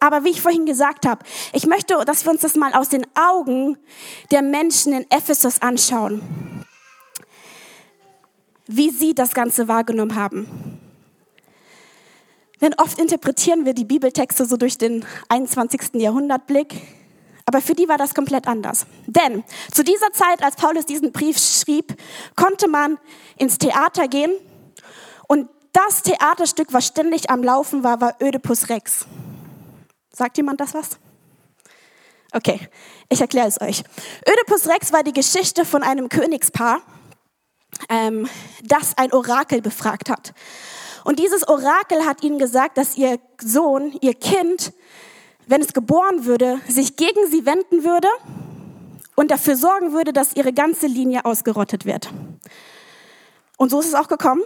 Aber 0.00 0.24
wie 0.24 0.30
ich 0.30 0.42
vorhin 0.42 0.66
gesagt 0.66 1.06
habe, 1.06 1.24
ich 1.52 1.66
möchte, 1.66 2.04
dass 2.04 2.24
wir 2.24 2.32
uns 2.32 2.40
das 2.40 2.56
mal 2.56 2.72
aus 2.72 2.88
den 2.88 3.06
Augen 3.16 3.78
der 4.30 4.42
Menschen 4.42 4.92
in 4.92 5.06
Ephesus 5.10 5.62
anschauen 5.62 6.66
wie 8.66 8.90
sie 8.90 9.14
das 9.14 9.34
Ganze 9.34 9.68
wahrgenommen 9.68 10.14
haben. 10.14 10.80
Denn 12.60 12.74
oft 12.74 12.98
interpretieren 12.98 13.64
wir 13.64 13.74
die 13.74 13.84
Bibeltexte 13.84 14.44
so 14.46 14.56
durch 14.56 14.78
den 14.78 15.04
21. 15.28 15.94
Jahrhundertblick, 15.94 16.80
aber 17.44 17.60
für 17.60 17.74
die 17.74 17.88
war 17.88 17.98
das 17.98 18.14
komplett 18.14 18.46
anders. 18.46 18.86
Denn 19.06 19.42
zu 19.72 19.82
dieser 19.82 20.12
Zeit, 20.12 20.44
als 20.44 20.54
Paulus 20.54 20.86
diesen 20.86 21.10
Brief 21.10 21.38
schrieb, 21.38 21.96
konnte 22.36 22.68
man 22.68 22.98
ins 23.36 23.58
Theater 23.58 24.06
gehen 24.06 24.30
und 25.26 25.48
das 25.72 26.02
Theaterstück, 26.02 26.72
was 26.72 26.86
ständig 26.86 27.30
am 27.30 27.42
Laufen 27.42 27.82
war, 27.82 28.00
war 28.00 28.16
Ödipus 28.22 28.68
Rex. 28.68 29.06
Sagt 30.12 30.36
jemand 30.36 30.60
das 30.60 30.74
was? 30.74 30.98
Okay, 32.32 32.60
ich 33.08 33.20
erkläre 33.20 33.48
es 33.48 33.60
euch. 33.60 33.82
Ödipus 34.26 34.68
Rex 34.68 34.92
war 34.92 35.02
die 35.02 35.12
Geschichte 35.12 35.64
von 35.64 35.82
einem 35.82 36.08
Königspaar, 36.08 36.80
ähm, 37.88 38.28
das 38.62 38.96
ein 38.96 39.12
Orakel 39.12 39.62
befragt 39.62 40.10
hat. 40.10 40.34
Und 41.04 41.18
dieses 41.18 41.46
Orakel 41.48 42.04
hat 42.06 42.22
ihnen 42.22 42.38
gesagt, 42.38 42.78
dass 42.78 42.96
ihr 42.96 43.18
Sohn, 43.40 43.96
ihr 44.00 44.14
Kind, 44.14 44.72
wenn 45.46 45.60
es 45.60 45.72
geboren 45.72 46.24
würde, 46.24 46.60
sich 46.68 46.96
gegen 46.96 47.26
sie 47.28 47.44
wenden 47.44 47.84
würde 47.84 48.08
und 49.16 49.30
dafür 49.30 49.56
sorgen 49.56 49.92
würde, 49.92 50.12
dass 50.12 50.36
ihre 50.36 50.52
ganze 50.52 50.86
Linie 50.86 51.24
ausgerottet 51.24 51.84
wird. 51.84 52.10
Und 53.56 53.70
so 53.70 53.80
ist 53.80 53.88
es 53.88 53.94
auch 53.94 54.08
gekommen. 54.08 54.42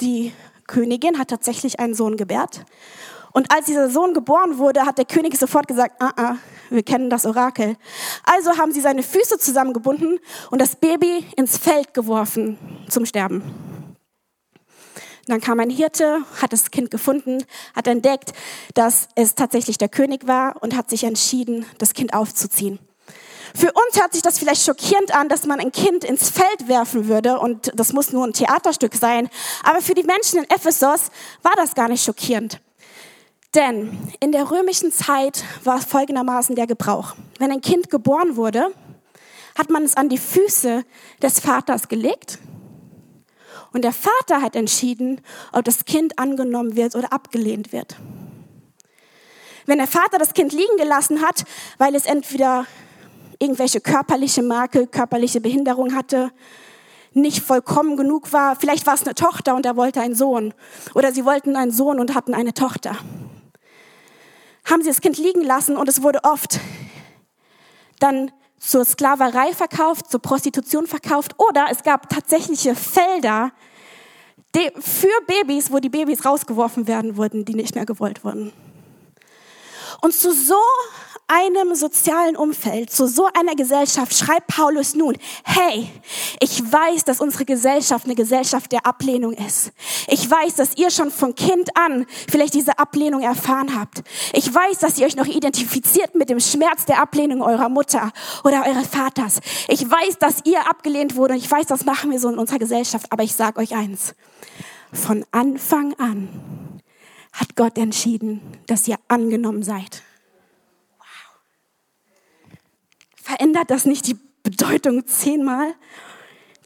Die 0.00 0.32
Königin 0.66 1.18
hat 1.18 1.28
tatsächlich 1.28 1.78
einen 1.78 1.94
Sohn 1.94 2.16
gebärt. 2.16 2.64
Und 3.32 3.52
als 3.52 3.66
dieser 3.66 3.90
Sohn 3.90 4.14
geboren 4.14 4.58
wurde, 4.58 4.86
hat 4.86 4.98
der 4.98 5.04
König 5.04 5.38
sofort 5.38 5.68
gesagt, 5.68 6.00
ah, 6.00 6.12
ah, 6.16 6.36
wir 6.70 6.82
kennen 6.82 7.10
das 7.10 7.26
Orakel. 7.26 7.76
Also 8.24 8.58
haben 8.58 8.72
sie 8.72 8.80
seine 8.80 9.02
Füße 9.02 9.38
zusammengebunden 9.38 10.18
und 10.50 10.60
das 10.60 10.76
Baby 10.76 11.26
ins 11.36 11.58
Feld 11.58 11.94
geworfen 11.94 12.58
zum 12.88 13.06
Sterben. 13.06 13.42
Dann 15.26 15.40
kam 15.40 15.58
ein 15.58 15.70
Hirte, 15.70 16.20
hat 16.40 16.52
das 16.52 16.70
Kind 16.70 16.90
gefunden, 16.90 17.44
hat 17.74 17.88
entdeckt, 17.88 18.32
dass 18.74 19.08
es 19.16 19.34
tatsächlich 19.34 19.76
der 19.76 19.88
König 19.88 20.26
war 20.28 20.62
und 20.62 20.76
hat 20.76 20.88
sich 20.88 21.02
entschieden, 21.02 21.66
das 21.78 21.94
Kind 21.94 22.14
aufzuziehen. 22.14 22.78
Für 23.54 23.72
uns 23.72 24.00
hört 24.00 24.12
sich 24.12 24.22
das 24.22 24.38
vielleicht 24.38 24.62
schockierend 24.64 25.14
an, 25.14 25.28
dass 25.28 25.46
man 25.46 25.60
ein 25.60 25.72
Kind 25.72 26.04
ins 26.04 26.30
Feld 26.30 26.68
werfen 26.68 27.08
würde 27.08 27.40
und 27.40 27.72
das 27.74 27.92
muss 27.92 28.12
nur 28.12 28.24
ein 28.24 28.34
Theaterstück 28.34 28.94
sein. 28.94 29.28
Aber 29.64 29.80
für 29.80 29.94
die 29.94 30.02
Menschen 30.02 30.40
in 30.40 30.50
Ephesus 30.50 31.10
war 31.42 31.54
das 31.56 31.74
gar 31.74 31.88
nicht 31.88 32.04
schockierend. 32.04 32.60
Denn 33.56 33.98
in 34.20 34.32
der 34.32 34.50
römischen 34.50 34.92
Zeit 34.92 35.42
war 35.64 35.80
folgendermaßen 35.80 36.54
der 36.54 36.66
Gebrauch. 36.66 37.14
Wenn 37.38 37.50
ein 37.50 37.62
Kind 37.62 37.88
geboren 37.88 38.36
wurde, 38.36 38.66
hat 39.56 39.70
man 39.70 39.82
es 39.82 39.96
an 39.96 40.10
die 40.10 40.18
Füße 40.18 40.84
des 41.22 41.40
Vaters 41.40 41.88
gelegt 41.88 42.38
und 43.72 43.82
der 43.82 43.94
Vater 43.94 44.42
hat 44.42 44.56
entschieden, 44.56 45.22
ob 45.52 45.64
das 45.64 45.86
Kind 45.86 46.18
angenommen 46.18 46.76
wird 46.76 46.96
oder 46.96 47.14
abgelehnt 47.14 47.72
wird. 47.72 47.96
Wenn 49.64 49.78
der 49.78 49.86
Vater 49.86 50.18
das 50.18 50.34
Kind 50.34 50.52
liegen 50.52 50.76
gelassen 50.76 51.22
hat, 51.22 51.44
weil 51.78 51.94
es 51.94 52.04
entweder 52.04 52.66
irgendwelche 53.38 53.80
körperliche 53.80 54.42
Makel, 54.42 54.86
körperliche 54.86 55.40
Behinderung 55.40 55.94
hatte, 55.94 56.30
nicht 57.14 57.40
vollkommen 57.40 57.96
genug 57.96 58.34
war, 58.34 58.54
vielleicht 58.56 58.86
war 58.86 58.92
es 58.92 59.04
eine 59.04 59.14
Tochter 59.14 59.54
und 59.54 59.64
er 59.64 59.76
wollte 59.76 60.02
einen 60.02 60.14
Sohn 60.14 60.52
oder 60.94 61.10
sie 61.10 61.24
wollten 61.24 61.56
einen 61.56 61.72
Sohn 61.72 61.98
und 61.98 62.14
hatten 62.14 62.34
eine 62.34 62.52
Tochter 62.52 62.98
haben 64.70 64.82
sie 64.82 64.88
das 64.88 65.00
Kind 65.00 65.16
liegen 65.18 65.42
lassen 65.42 65.76
und 65.76 65.88
es 65.88 66.02
wurde 66.02 66.20
oft 66.24 66.60
dann 67.98 68.30
zur 68.58 68.84
Sklaverei 68.84 69.52
verkauft, 69.52 70.10
zur 70.10 70.20
Prostitution 70.20 70.86
verkauft 70.86 71.34
oder 71.38 71.66
es 71.70 71.82
gab 71.82 72.08
tatsächliche 72.08 72.74
Felder 72.74 73.52
für 74.78 75.08
Babys, 75.26 75.70
wo 75.70 75.80
die 75.80 75.90
Babys 75.90 76.24
rausgeworfen 76.24 76.86
werden 76.88 77.16
wurden, 77.16 77.44
die 77.44 77.54
nicht 77.54 77.74
mehr 77.74 77.84
gewollt 77.84 78.24
wurden. 78.24 78.52
Und 80.00 80.14
zu 80.14 80.32
so 80.32 80.54
einem 81.28 81.74
sozialen 81.74 82.36
Umfeld, 82.36 82.90
zu 82.90 83.08
so 83.08 83.28
einer 83.34 83.56
Gesellschaft 83.56 84.16
schreibt 84.16 84.46
Paulus 84.46 84.94
nun, 84.94 85.16
hey, 85.44 85.90
ich 86.40 86.60
weiß, 86.60 87.04
dass 87.04 87.20
unsere 87.20 87.44
Gesellschaft 87.44 88.04
eine 88.04 88.14
Gesellschaft 88.14 88.70
der 88.70 88.86
Ablehnung 88.86 89.32
ist. 89.32 89.72
Ich 90.06 90.30
weiß, 90.30 90.54
dass 90.54 90.76
ihr 90.76 90.90
schon 90.90 91.10
von 91.10 91.34
Kind 91.34 91.76
an 91.76 92.06
vielleicht 92.30 92.54
diese 92.54 92.78
Ablehnung 92.78 93.22
erfahren 93.22 93.78
habt. 93.78 94.02
Ich 94.32 94.52
weiß, 94.52 94.78
dass 94.78 94.98
ihr 94.98 95.06
euch 95.06 95.16
noch 95.16 95.26
identifiziert 95.26 96.14
mit 96.14 96.30
dem 96.30 96.38
Schmerz 96.38 96.84
der 96.84 97.02
Ablehnung 97.02 97.42
eurer 97.42 97.68
Mutter 97.68 98.12
oder 98.44 98.64
eures 98.64 98.86
Vaters. 98.86 99.40
Ich 99.66 99.82
weiß, 99.82 100.18
dass 100.18 100.44
ihr 100.44 100.68
abgelehnt 100.70 101.16
wurde 101.16 101.34
und 101.34 101.40
ich 101.40 101.50
weiß, 101.50 101.66
das 101.66 101.84
machen 101.84 102.12
wir 102.12 102.20
so 102.20 102.28
in 102.28 102.38
unserer 102.38 102.60
Gesellschaft. 102.60 103.06
Aber 103.10 103.24
ich 103.24 103.34
sage 103.34 103.58
euch 103.58 103.74
eins, 103.74 104.14
von 104.92 105.24
Anfang 105.32 105.94
an 105.98 106.28
hat 107.36 107.54
Gott 107.54 107.76
entschieden, 107.76 108.40
dass 108.66 108.88
ihr 108.88 108.98
angenommen 109.08 109.62
seid. 109.62 110.02
Verändert 113.14 113.70
das 113.70 113.84
nicht 113.84 114.06
die 114.06 114.18
Bedeutung 114.42 115.06
zehnmal 115.06 115.74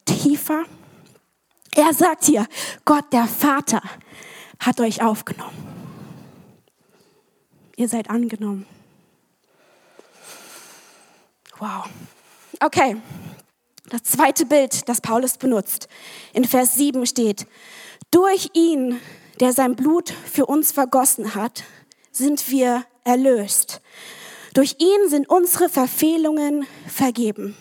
tiefer? 0.05 0.65
Er 1.75 1.93
sagt 1.93 2.25
hier, 2.25 2.47
Gott 2.85 3.13
der 3.13 3.27
Vater 3.27 3.83
hat 4.61 4.81
euch 4.81 5.03
aufgenommen. 5.03 5.57
Ihr 7.77 7.89
seid 7.89 8.11
angenommen. 8.11 8.67
Wow. 11.59 11.89
Okay. 12.61 12.97
Das 13.89 14.05
zweite 14.05 14.47
Bild, 14.47 14.89
das 14.89 15.01
Paulus 15.01 15.37
benutzt, 15.37 15.89
in 16.33 16.45
Vers 16.45 16.75
7 16.77 17.07
steht, 17.07 17.47
durch 18.13 18.51
ihn, 18.53 19.01
der 19.41 19.53
sein 19.53 19.75
Blut 19.75 20.13
für 20.31 20.47
uns 20.47 20.73
vergossen 20.73 21.35
hat, 21.35 21.65
sind 22.13 22.51
wir 22.51 22.85
erlöst 23.05 23.81
durch 24.55 24.77
ihn 24.79 25.09
sind 25.09 25.29
unsere 25.29 25.69
Verfehlungen 25.69 26.67
vergeben. 26.87 27.57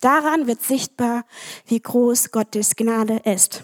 Daran 0.00 0.46
wird 0.46 0.62
sichtbar, 0.62 1.24
wie 1.66 1.80
groß 1.80 2.30
Gottes 2.30 2.74
Gnade 2.74 3.20
ist. 3.24 3.62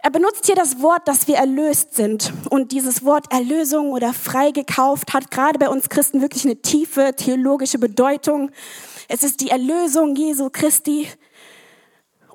Er 0.00 0.10
benutzt 0.10 0.46
hier 0.46 0.54
das 0.54 0.80
Wort, 0.80 1.06
dass 1.06 1.28
wir 1.28 1.36
erlöst 1.36 1.94
sind. 1.94 2.32
Und 2.50 2.72
dieses 2.72 3.04
Wort 3.04 3.30
Erlösung 3.32 3.90
oder 3.92 4.14
freigekauft 4.14 5.12
hat 5.12 5.30
gerade 5.30 5.58
bei 5.58 5.68
uns 5.68 5.88
Christen 5.88 6.22
wirklich 6.22 6.44
eine 6.44 6.56
tiefe 6.62 7.12
theologische 7.16 7.78
Bedeutung. 7.78 8.50
Es 9.08 9.22
ist 9.22 9.40
die 9.40 9.50
Erlösung 9.50 10.16
Jesu 10.16 10.50
Christi. 10.50 11.08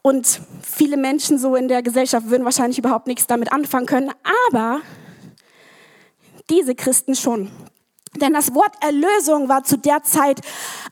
Und 0.04 0.42
viele 0.62 0.98
Menschen 0.98 1.40
so 1.40 1.56
in 1.56 1.70
der 1.70 1.82
Gesellschaft 1.82 2.30
würden 2.30 2.44
wahrscheinlich 2.44 2.78
überhaupt 2.78 3.08
nichts 3.08 3.26
damit 3.26 3.52
anfangen 3.52 3.86
können. 3.86 4.12
Aber 4.52 4.82
diese 6.50 6.76
Christen 6.76 7.16
schon. 7.16 7.50
Denn 8.18 8.34
das 8.34 8.54
Wort 8.54 8.76
Erlösung 8.82 9.48
war 9.50 9.64
zu 9.64 9.78
der 9.78 10.04
Zeit 10.04 10.42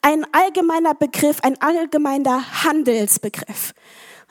ein 0.01 0.25
allgemeiner 0.31 0.95
Begriff, 0.95 1.39
ein 1.43 1.61
allgemeiner 1.61 2.63
Handelsbegriff. 2.63 3.73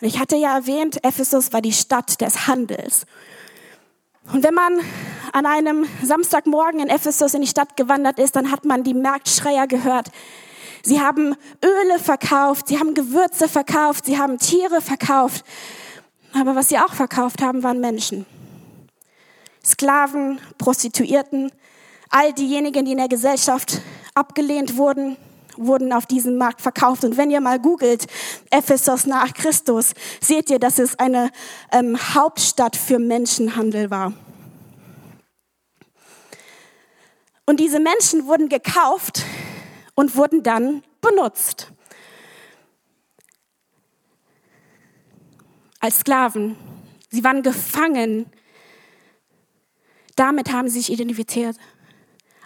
Und 0.00 0.08
ich 0.08 0.18
hatte 0.18 0.36
ja 0.36 0.56
erwähnt, 0.56 1.04
Ephesus 1.04 1.52
war 1.52 1.60
die 1.60 1.74
Stadt 1.74 2.20
des 2.22 2.46
Handels. 2.46 3.04
Und 4.32 4.42
wenn 4.42 4.54
man 4.54 4.80
an 5.32 5.44
einem 5.44 5.86
Samstagmorgen 6.02 6.80
in 6.80 6.88
Ephesus 6.88 7.34
in 7.34 7.42
die 7.42 7.46
Stadt 7.46 7.76
gewandert 7.76 8.18
ist, 8.18 8.34
dann 8.34 8.50
hat 8.50 8.64
man 8.64 8.82
die 8.82 8.94
Marktschreier 8.94 9.66
gehört. 9.66 10.08
Sie 10.82 11.00
haben 11.00 11.34
Öle 11.64 11.98
verkauft, 11.98 12.68
sie 12.68 12.78
haben 12.78 12.94
Gewürze 12.94 13.48
verkauft, 13.48 14.06
sie 14.06 14.18
haben 14.18 14.38
Tiere 14.38 14.80
verkauft. 14.80 15.44
Aber 16.32 16.54
was 16.54 16.68
sie 16.68 16.78
auch 16.78 16.94
verkauft 16.94 17.42
haben, 17.42 17.62
waren 17.62 17.80
Menschen. 17.80 18.24
Sklaven, 19.64 20.40
Prostituierten, 20.58 21.52
all 22.08 22.32
diejenigen, 22.32 22.84
die 22.84 22.92
in 22.92 22.98
der 22.98 23.08
Gesellschaft 23.08 23.80
abgelehnt 24.14 24.76
wurden, 24.76 25.16
wurden 25.56 25.92
auf 25.92 26.06
diesem 26.06 26.38
Markt 26.38 26.62
verkauft. 26.62 27.04
Und 27.04 27.16
wenn 27.16 27.30
ihr 27.30 27.40
mal 27.40 27.58
googelt, 27.58 28.06
Ephesus 28.50 29.06
nach 29.06 29.34
Christus, 29.34 29.92
seht 30.20 30.50
ihr, 30.50 30.58
dass 30.58 30.78
es 30.78 30.98
eine 30.98 31.30
ähm, 31.72 31.98
Hauptstadt 32.14 32.76
für 32.76 32.98
Menschenhandel 32.98 33.90
war. 33.90 34.12
Und 37.46 37.60
diese 37.60 37.80
Menschen 37.80 38.26
wurden 38.26 38.48
gekauft 38.48 39.24
und 39.94 40.16
wurden 40.16 40.42
dann 40.42 40.82
benutzt. 41.00 41.72
Als 45.80 46.00
Sklaven. 46.00 46.56
Sie 47.10 47.24
waren 47.24 47.42
gefangen. 47.42 48.26
Damit 50.16 50.52
haben 50.52 50.68
sie 50.68 50.80
sich 50.80 50.92
identifiziert. 50.92 51.56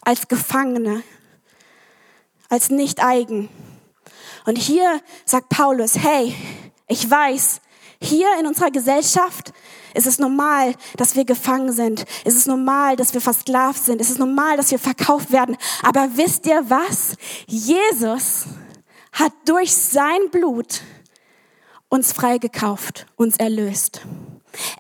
Als 0.03 0.29
Gefangene. 0.29 1.03
Als 2.49 2.71
nicht 2.71 3.03
eigen. 3.03 3.49
Und 4.47 4.59
hier 4.59 5.01
sagt 5.25 5.49
Paulus, 5.49 5.99
hey, 5.99 6.35
ich 6.87 7.11
weiß, 7.11 7.61
hier 8.01 8.29
in 8.39 8.47
unserer 8.47 8.71
Gesellschaft 8.71 9.54
ist 9.95 10.07
es 10.07 10.19
normal, 10.19 10.75
dass 10.97 11.17
wir 11.17 11.25
gefangen 11.25 11.73
sind. 11.73 12.05
Es 12.25 12.35
ist 12.35 12.47
normal, 12.47 12.97
dass 12.97 13.15
wir 13.15 13.21
versklavt 13.21 13.83
sind. 13.83 14.01
Es 14.01 14.11
ist 14.11 14.19
normal, 14.19 14.57
dass 14.57 14.71
wir 14.71 14.79
verkauft 14.79 15.33
werden. 15.33 15.57
Aber 15.83 16.09
wisst 16.15 16.47
ihr 16.47 16.63
was? 16.69 17.17
Jesus 17.47 18.47
hat 19.13 19.33
durch 19.47 19.75
sein 19.75 20.31
Blut 20.31 20.83
uns 21.89 22.13
freigekauft, 22.13 23.07
uns 23.17 23.37
erlöst. 23.37 24.03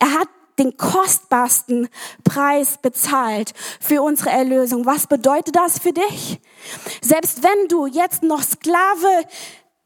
Er 0.00 0.12
hat 0.18 0.28
den 0.58 0.76
kostbarsten 0.76 1.88
Preis 2.22 2.78
bezahlt 2.80 3.52
für 3.80 4.02
unsere 4.02 4.30
Erlösung. 4.30 4.86
Was 4.86 5.06
bedeutet 5.06 5.56
das 5.56 5.78
für 5.78 5.92
dich? 5.92 6.40
Selbst 7.00 7.42
wenn 7.42 7.68
du 7.68 7.86
jetzt 7.86 8.22
noch 8.22 8.42
Sklave, 8.42 9.26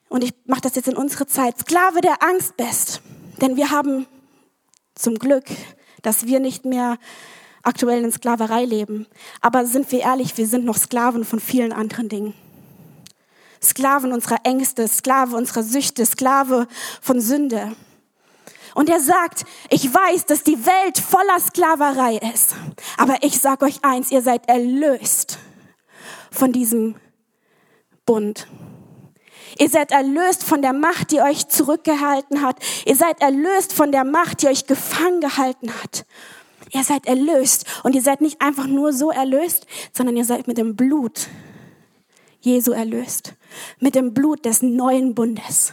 und 0.09 0.25
ich 0.25 0.35
mache 0.47 0.63
das 0.63 0.75
jetzt 0.75 0.89
in 0.89 0.97
unsere 0.97 1.27
Zeit, 1.27 1.59
Sklave 1.59 2.01
der 2.01 2.23
Angst 2.23 2.57
bist, 2.57 3.01
denn 3.41 3.57
wir 3.57 3.71
haben 3.71 4.07
zum 4.99 5.17
Glück, 5.17 5.45
dass 6.03 6.27
wir 6.27 6.41
nicht 6.41 6.65
mehr 6.65 6.99
aktuell 7.63 8.05
in 8.05 8.13
Sklaverei 8.13 8.65
leben. 8.65 9.07
Aber 9.41 9.67
sind 9.67 9.91
wir 9.93 10.01
ehrlich, 10.01 10.37
wir 10.37 10.47
sind 10.47 10.65
noch 10.65 10.77
Sklaven 10.77 11.25
von 11.25 11.41
vielen 11.41 11.73
anderen 11.73 12.09
Dingen. 12.09 12.35
Sklaven 13.63 14.13
unserer 14.13 14.39
Ängste, 14.45 14.87
Sklave 14.87 15.37
unserer 15.37 15.63
Süchte, 15.63 16.07
Sklave 16.07 16.69
von 17.01 17.21
Sünde. 17.21 17.73
Und 18.75 18.89
er 18.89 19.01
sagt, 19.01 19.45
ich 19.71 19.93
weiß, 19.93 20.27
dass 20.27 20.45
die 20.45 20.65
Welt 20.65 20.99
voller 20.99 21.41
Sklaverei 21.41 22.19
ist. 22.33 22.55
Aber 22.97 23.17
ich 23.23 23.41
sage 23.41 23.65
euch 23.65 23.83
eins, 23.83 24.13
ihr 24.13 24.23
seid 24.23 24.49
erlöst 24.49 25.39
von 26.31 26.53
diesem 26.53 26.95
Bund. 28.07 28.47
Ihr 29.59 29.69
seid 29.69 29.93
erlöst 29.93 30.45
von 30.45 30.63
der 30.63 30.73
Macht, 30.73 31.11
die 31.11 31.21
euch 31.21 31.49
zurückgehalten 31.49 32.43
hat. 32.43 32.57
Ihr 32.85 32.97
seid 32.97 33.21
erlöst 33.21 33.73
von 33.73 33.93
der 33.93 34.05
Macht, 34.05 34.43
die 34.43 34.49
euch 34.49 34.67
gefangen 34.67 35.21
gehalten 35.21 35.73
hat. 35.83 36.05
Ihr 36.73 36.85
seid 36.85 37.07
erlöst. 37.07 37.65
Und 37.83 37.95
ihr 37.95 38.03
seid 38.03 38.21
nicht 38.21 38.41
einfach 38.41 38.67
nur 38.67 38.93
so 38.93 39.11
erlöst, 39.11 39.67
sondern 39.93 40.17
ihr 40.17 40.25
seid 40.25 40.47
mit 40.47 40.59
dem 40.59 40.77
Blut 40.77 41.29
Jesu 42.41 42.73
erlöst. 42.73 43.35
Mit 43.81 43.95
dem 43.95 44.15
Blut 44.15 44.45
des 44.45 44.63
neuen 44.63 45.15
Bundes. 45.15 45.73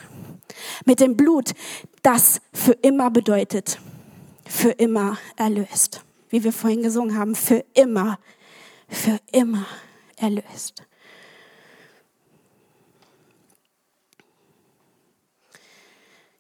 Mit 0.86 1.00
dem 1.00 1.18
Blut, 1.18 1.52
das 2.02 2.42
für 2.54 2.74
immer 2.74 3.12
bedeutet. 3.12 3.80
Für 4.46 4.72
immer 4.72 5.18
erlöst. 5.36 6.02
Wie 6.30 6.44
wir 6.44 6.54
vorhin 6.54 6.82
gesungen 6.82 7.18
haben, 7.18 7.36
für 7.36 7.64
immer, 7.74 8.20
für 8.88 9.20
immer 9.32 9.66
erlöst. 10.18 10.84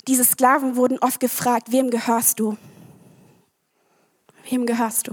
Diese 0.07 0.23
Sklaven 0.23 0.75
wurden 0.75 0.99
oft 0.99 1.19
gefragt, 1.19 1.71
wem 1.71 1.89
gehörst 1.89 2.39
du? 2.39 2.57
Wem 4.49 4.65
gehörst 4.65 5.07
du? 5.07 5.11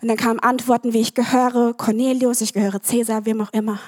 Und 0.00 0.08
dann 0.08 0.16
kamen 0.16 0.40
Antworten 0.40 0.92
wie, 0.92 1.00
ich 1.00 1.14
gehöre 1.14 1.74
Cornelius, 1.74 2.40
ich 2.40 2.52
gehöre 2.52 2.82
Cäsar, 2.82 3.26
wem 3.26 3.40
auch 3.40 3.52
immer. 3.52 3.78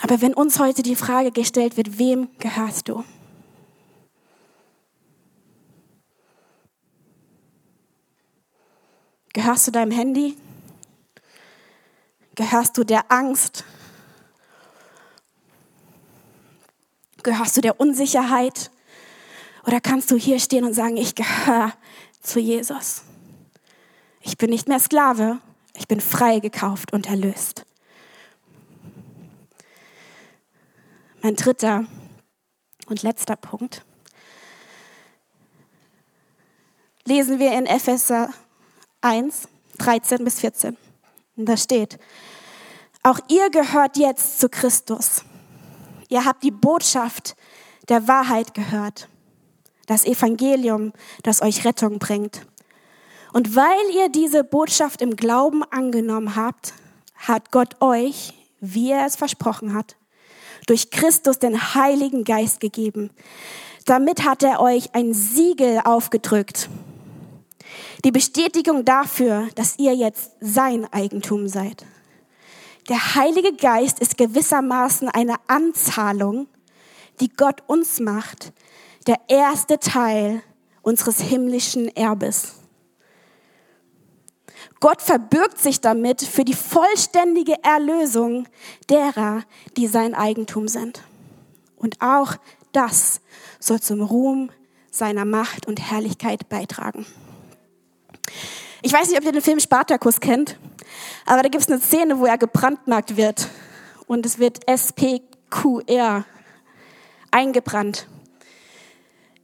Aber 0.00 0.20
wenn 0.20 0.34
uns 0.34 0.58
heute 0.58 0.82
die 0.82 0.96
Frage 0.96 1.30
gestellt 1.30 1.76
wird, 1.76 1.98
wem 1.98 2.28
gehörst 2.38 2.88
du? 2.88 3.04
Gehörst 9.32 9.66
du 9.66 9.70
deinem 9.70 9.92
Handy? 9.92 10.36
Gehörst 12.34 12.76
du 12.76 12.84
der 12.84 13.10
Angst? 13.10 13.64
Gehörst 17.22 17.56
du 17.56 17.60
der 17.60 17.78
Unsicherheit? 17.78 18.70
Oder 19.66 19.80
kannst 19.80 20.10
du 20.10 20.16
hier 20.16 20.40
stehen 20.40 20.64
und 20.64 20.74
sagen, 20.74 20.96
ich 20.96 21.14
gehöre 21.14 21.72
zu 22.20 22.40
Jesus? 22.40 23.02
Ich 24.20 24.36
bin 24.36 24.50
nicht 24.50 24.68
mehr 24.68 24.80
Sklave, 24.80 25.38
ich 25.74 25.86
bin 25.86 26.00
frei 26.00 26.40
gekauft 26.40 26.92
und 26.92 27.06
erlöst. 27.06 27.64
Mein 31.22 31.36
dritter 31.36 31.84
und 32.86 33.02
letzter 33.02 33.36
Punkt. 33.36 33.84
Lesen 37.04 37.38
wir 37.38 37.52
in 37.52 37.66
Epheser 37.66 38.30
1, 39.00 39.48
13 39.78 40.24
bis 40.24 40.40
14. 40.40 40.76
Und 41.36 41.46
da 41.46 41.56
steht, 41.56 41.98
auch 43.02 43.18
ihr 43.28 43.50
gehört 43.50 43.96
jetzt 43.96 44.40
zu 44.40 44.48
Christus 44.48 45.24
Ihr 46.12 46.26
habt 46.26 46.42
die 46.42 46.50
Botschaft 46.50 47.36
der 47.88 48.06
Wahrheit 48.06 48.52
gehört, 48.52 49.08
das 49.86 50.04
Evangelium, 50.04 50.92
das 51.22 51.40
euch 51.40 51.64
Rettung 51.64 51.98
bringt. 51.98 52.44
Und 53.32 53.56
weil 53.56 53.80
ihr 53.96 54.10
diese 54.10 54.44
Botschaft 54.44 55.00
im 55.00 55.16
Glauben 55.16 55.64
angenommen 55.70 56.36
habt, 56.36 56.74
hat 57.16 57.50
Gott 57.50 57.80
euch, 57.80 58.34
wie 58.60 58.90
er 58.90 59.06
es 59.06 59.16
versprochen 59.16 59.72
hat, 59.72 59.96
durch 60.66 60.90
Christus 60.90 61.38
den 61.38 61.74
Heiligen 61.74 62.24
Geist 62.24 62.60
gegeben. 62.60 63.08
Damit 63.86 64.22
hat 64.22 64.42
er 64.42 64.60
euch 64.60 64.94
ein 64.94 65.14
Siegel 65.14 65.80
aufgedrückt. 65.82 66.68
Die 68.04 68.12
Bestätigung 68.12 68.84
dafür, 68.84 69.48
dass 69.54 69.78
ihr 69.78 69.94
jetzt 69.94 70.32
sein 70.40 70.86
Eigentum 70.92 71.48
seid. 71.48 71.86
Der 72.88 73.14
Heilige 73.14 73.54
Geist 73.54 74.00
ist 74.00 74.18
gewissermaßen 74.18 75.08
eine 75.08 75.36
Anzahlung, 75.46 76.48
die 77.20 77.28
Gott 77.28 77.62
uns 77.68 78.00
macht, 78.00 78.52
der 79.06 79.20
erste 79.28 79.78
Teil 79.78 80.42
unseres 80.82 81.20
himmlischen 81.20 81.94
Erbes. 81.96 82.54
Gott 84.80 85.00
verbürgt 85.00 85.58
sich 85.58 85.80
damit 85.80 86.22
für 86.22 86.44
die 86.44 86.54
vollständige 86.54 87.62
Erlösung 87.62 88.48
derer, 88.90 89.44
die 89.76 89.86
sein 89.86 90.14
Eigentum 90.14 90.66
sind. 90.66 91.02
Und 91.76 92.00
auch 92.00 92.34
das 92.72 93.20
soll 93.60 93.80
zum 93.80 94.02
Ruhm 94.02 94.50
seiner 94.90 95.24
Macht 95.24 95.66
und 95.66 95.80
Herrlichkeit 95.80 96.48
beitragen. 96.48 97.06
Ich 98.82 98.92
weiß 98.92 99.08
nicht, 99.08 99.18
ob 99.18 99.24
ihr 99.24 99.32
den 99.32 99.42
Film 99.42 99.60
Spartacus 99.60 100.18
kennt. 100.18 100.58
Aber 101.26 101.42
da 101.42 101.48
gibt 101.48 101.64
es 101.64 101.70
eine 101.70 101.80
Szene, 101.80 102.18
wo 102.18 102.26
er 102.26 102.38
gebrandmarkt 102.38 103.16
wird. 103.16 103.48
Und 104.06 104.26
es 104.26 104.38
wird 104.38 104.60
SPQR 104.68 106.24
eingebrannt. 107.30 108.06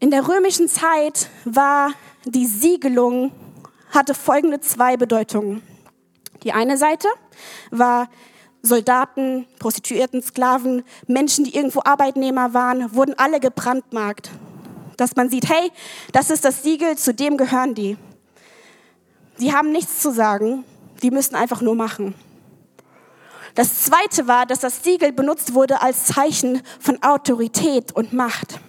In 0.00 0.10
der 0.10 0.28
römischen 0.28 0.68
Zeit 0.68 1.28
war 1.44 1.92
die 2.24 2.46
Siegelung, 2.46 3.32
hatte 3.90 4.14
folgende 4.14 4.60
zwei 4.60 4.96
Bedeutungen. 4.96 5.62
Die 6.44 6.52
eine 6.52 6.76
Seite 6.76 7.08
war 7.70 8.08
Soldaten, 8.62 9.46
Prostituierten, 9.58 10.22
Sklaven, 10.22 10.84
Menschen, 11.06 11.44
die 11.44 11.56
irgendwo 11.56 11.80
Arbeitnehmer 11.84 12.54
waren, 12.54 12.94
wurden 12.94 13.14
alle 13.18 13.40
gebrandmarkt. 13.40 14.30
Dass 14.96 15.16
man 15.16 15.30
sieht, 15.30 15.48
hey, 15.48 15.70
das 16.12 16.30
ist 16.30 16.44
das 16.44 16.62
Siegel, 16.62 16.96
zu 16.96 17.14
dem 17.14 17.36
gehören 17.36 17.74
die. 17.74 17.96
Sie 19.36 19.52
haben 19.52 19.70
nichts 19.70 20.00
zu 20.00 20.12
sagen, 20.12 20.64
die 21.02 21.10
müssen 21.10 21.34
einfach 21.34 21.60
nur 21.60 21.74
machen. 21.74 22.14
Das 23.54 23.82
zweite 23.84 24.28
war, 24.28 24.46
dass 24.46 24.60
das 24.60 24.84
Siegel 24.84 25.12
benutzt 25.12 25.54
wurde 25.54 25.82
als 25.82 26.06
Zeichen 26.06 26.62
von 26.78 27.02
Autorität 27.02 27.92
und 27.92 28.12
Macht. 28.12 28.60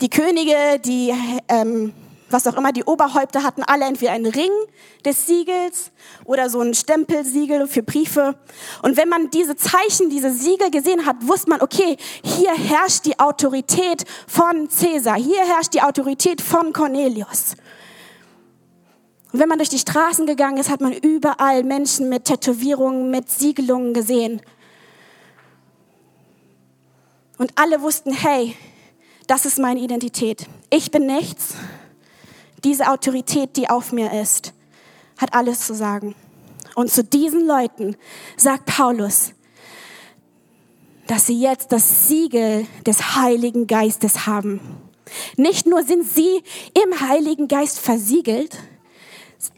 Die 0.00 0.10
Könige, 0.10 0.78
die 0.84 1.14
ähm, 1.48 1.94
was 2.34 2.46
auch 2.46 2.56
immer, 2.56 2.72
die 2.72 2.84
Oberhäupter 2.84 3.42
hatten 3.42 3.62
alle 3.62 3.84
entweder 3.84 4.12
einen 4.12 4.26
Ring 4.26 4.50
des 5.04 5.26
Siegels 5.26 5.92
oder 6.24 6.50
so 6.50 6.60
ein 6.60 6.74
Stempelsiegel 6.74 7.66
für 7.68 7.82
Briefe. 7.82 8.34
Und 8.82 8.96
wenn 8.96 9.08
man 9.08 9.30
diese 9.30 9.56
Zeichen, 9.56 10.10
diese 10.10 10.32
Siegel 10.32 10.70
gesehen 10.70 11.06
hat, 11.06 11.16
wusste 11.20 11.50
man, 11.50 11.62
okay, 11.62 11.96
hier 12.22 12.52
herrscht 12.52 13.06
die 13.06 13.18
Autorität 13.18 14.04
von 14.26 14.68
Cäsar, 14.68 15.16
hier 15.16 15.46
herrscht 15.46 15.74
die 15.74 15.82
Autorität 15.82 16.42
von 16.42 16.72
Cornelius. 16.72 17.54
Und 19.34 19.40
wenn 19.40 19.48
man 19.48 19.58
durch 19.58 19.68
die 19.68 19.80
Straßen 19.80 20.26
gegangen 20.26 20.58
ist, 20.58 20.70
hat 20.70 20.80
man 20.80 20.92
überall 20.92 21.64
Menschen 21.64 22.08
mit 22.08 22.26
Tätowierungen, 22.26 23.10
mit 23.10 23.28
Siegelungen 23.28 23.92
gesehen. 23.92 24.40
Und 27.36 27.50
alle 27.56 27.82
wussten, 27.82 28.12
hey, 28.12 28.54
das 29.26 29.44
ist 29.44 29.58
meine 29.58 29.80
Identität. 29.80 30.46
Ich 30.70 30.92
bin 30.92 31.06
nichts. 31.06 31.54
Diese 32.62 32.88
Autorität, 32.88 33.56
die 33.56 33.68
auf 33.68 33.90
mir 33.90 34.12
ist, 34.22 34.52
hat 35.18 35.34
alles 35.34 35.66
zu 35.66 35.74
sagen. 35.74 36.14
Und 36.76 36.92
zu 36.92 37.02
diesen 37.02 37.44
Leuten 37.44 37.96
sagt 38.36 38.66
Paulus, 38.66 39.32
dass 41.08 41.26
sie 41.26 41.40
jetzt 41.40 41.72
das 41.72 42.06
Siegel 42.06 42.68
des 42.86 43.16
Heiligen 43.16 43.66
Geistes 43.66 44.28
haben. 44.28 44.60
Nicht 45.36 45.66
nur 45.66 45.82
sind 45.82 46.08
sie 46.08 46.44
im 46.84 47.00
Heiligen 47.00 47.48
Geist 47.48 47.80
versiegelt, 47.80 48.56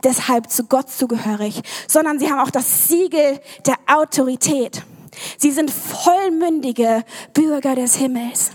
deshalb 0.05 0.51
zu 0.51 0.65
Gott 0.65 0.91
zugehörig, 0.91 1.63
sondern 1.89 2.19
sie 2.19 2.31
haben 2.31 2.41
auch 2.41 2.51
das 2.51 2.89
Siegel 2.89 3.41
der 3.67 3.77
Autorität. 3.87 4.83
Sie 5.39 5.51
sind 5.51 5.71
vollmündige 5.71 7.05
Bürger 7.33 7.75
des 7.75 7.97
Himmels. 7.97 8.53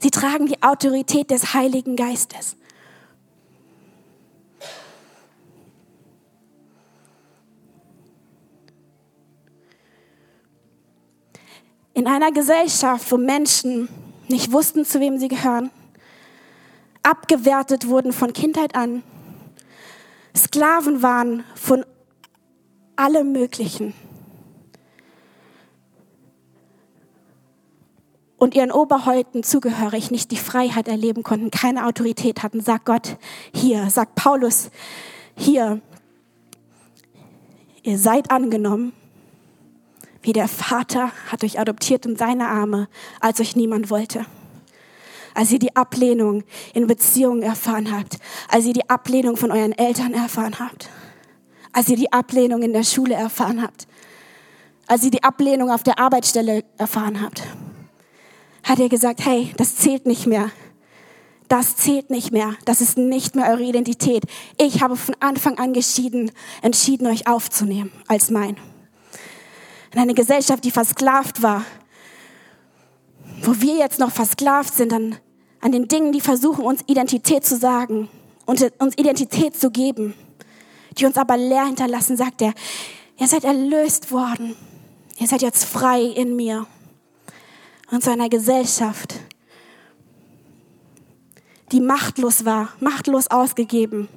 Sie 0.00 0.10
tragen 0.10 0.46
die 0.46 0.62
Autorität 0.62 1.30
des 1.30 1.54
Heiligen 1.54 1.96
Geistes. 1.96 2.56
In 11.94 12.06
einer 12.06 12.30
Gesellschaft, 12.30 13.10
wo 13.10 13.16
Menschen 13.16 13.88
nicht 14.28 14.52
wussten, 14.52 14.84
zu 14.84 15.00
wem 15.00 15.18
sie 15.18 15.28
gehören, 15.28 15.70
abgewertet 17.02 17.88
wurden 17.88 18.12
von 18.12 18.32
Kindheit 18.32 18.74
an, 18.74 19.02
Sklaven 20.36 21.02
waren 21.02 21.44
von 21.54 21.84
allem 22.94 23.32
Möglichen. 23.32 23.94
Und 28.36 28.54
ihren 28.54 28.70
Oberhäuten 28.70 29.42
zugehörig 29.42 30.10
nicht 30.10 30.30
die 30.30 30.36
Freiheit 30.36 30.88
erleben 30.88 31.22
konnten, 31.22 31.50
keine 31.50 31.86
Autorität 31.86 32.42
hatten, 32.42 32.60
sagt 32.60 32.84
Gott 32.84 33.16
hier, 33.54 33.88
sagt 33.88 34.14
Paulus 34.14 34.70
hier, 35.34 35.80
ihr 37.82 37.98
seid 37.98 38.30
angenommen, 38.30 38.92
wie 40.20 40.34
der 40.34 40.48
Vater 40.48 41.12
hat 41.30 41.44
euch 41.44 41.58
adoptiert 41.58 42.04
in 42.04 42.16
seine 42.16 42.48
Arme, 42.48 42.88
als 43.20 43.40
euch 43.40 43.56
niemand 43.56 43.88
wollte 43.88 44.26
als 45.36 45.52
ihr 45.52 45.58
die 45.58 45.76
Ablehnung 45.76 46.44
in 46.72 46.86
Beziehungen 46.86 47.42
erfahren 47.42 47.94
habt, 47.94 48.18
als 48.48 48.64
ihr 48.64 48.72
die 48.72 48.88
Ablehnung 48.88 49.36
von 49.36 49.50
euren 49.50 49.72
Eltern 49.72 50.14
erfahren 50.14 50.58
habt, 50.58 50.88
als 51.72 51.88
ihr 51.90 51.96
die 51.96 52.10
Ablehnung 52.10 52.62
in 52.62 52.72
der 52.72 52.84
Schule 52.84 53.14
erfahren 53.14 53.62
habt, 53.62 53.86
als 54.86 55.04
ihr 55.04 55.10
die 55.10 55.22
Ablehnung 55.22 55.70
auf 55.70 55.82
der 55.82 55.98
Arbeitsstelle 55.98 56.64
erfahren 56.78 57.20
habt, 57.20 57.42
hat 58.62 58.80
er 58.80 58.88
gesagt, 58.88 59.26
hey, 59.26 59.52
das 59.58 59.76
zählt 59.76 60.06
nicht 60.06 60.26
mehr. 60.26 60.50
Das 61.48 61.76
zählt 61.76 62.08
nicht 62.08 62.32
mehr. 62.32 62.54
Das 62.64 62.80
ist 62.80 62.96
nicht 62.96 63.36
mehr 63.36 63.50
eure 63.50 63.62
Identität. 63.62 64.24
Ich 64.58 64.82
habe 64.82 64.96
von 64.96 65.14
Anfang 65.20 65.58
an 65.58 65.74
geschieden, 65.74 66.32
entschieden, 66.62 67.06
euch 67.06 67.28
aufzunehmen 67.28 67.92
als 68.08 68.30
mein. 68.30 68.56
In 69.92 70.00
eine 70.00 70.14
Gesellschaft, 70.14 70.64
die 70.64 70.70
versklavt 70.70 71.42
war, 71.42 71.62
wo 73.42 73.60
wir 73.60 73.76
jetzt 73.76 73.98
noch 73.98 74.10
versklavt 74.10 74.74
sind, 74.74 74.92
dann 74.92 75.16
an 75.60 75.72
den 75.72 75.88
Dingen, 75.88 76.12
die 76.12 76.20
versuchen, 76.20 76.64
uns 76.64 76.82
Identität 76.86 77.44
zu 77.44 77.56
sagen 77.56 78.08
und 78.44 78.60
uns 78.78 78.96
Identität 78.96 79.58
zu 79.58 79.70
geben, 79.70 80.14
die 80.98 81.06
uns 81.06 81.16
aber 81.16 81.36
leer 81.36 81.66
hinterlassen, 81.66 82.16
sagt 82.16 82.42
er, 82.42 82.54
ihr 83.18 83.26
seid 83.26 83.44
erlöst 83.44 84.10
worden. 84.10 84.56
Ihr 85.18 85.26
seid 85.26 85.42
jetzt 85.42 85.64
frei 85.64 86.02
in 86.02 86.36
mir. 86.36 86.66
Und 87.90 88.02
zu 88.02 88.10
einer 88.10 88.28
Gesellschaft, 88.28 89.14
die 91.72 91.80
machtlos 91.80 92.44
war, 92.44 92.68
machtlos 92.80 93.28
ausgegeben, 93.28 94.08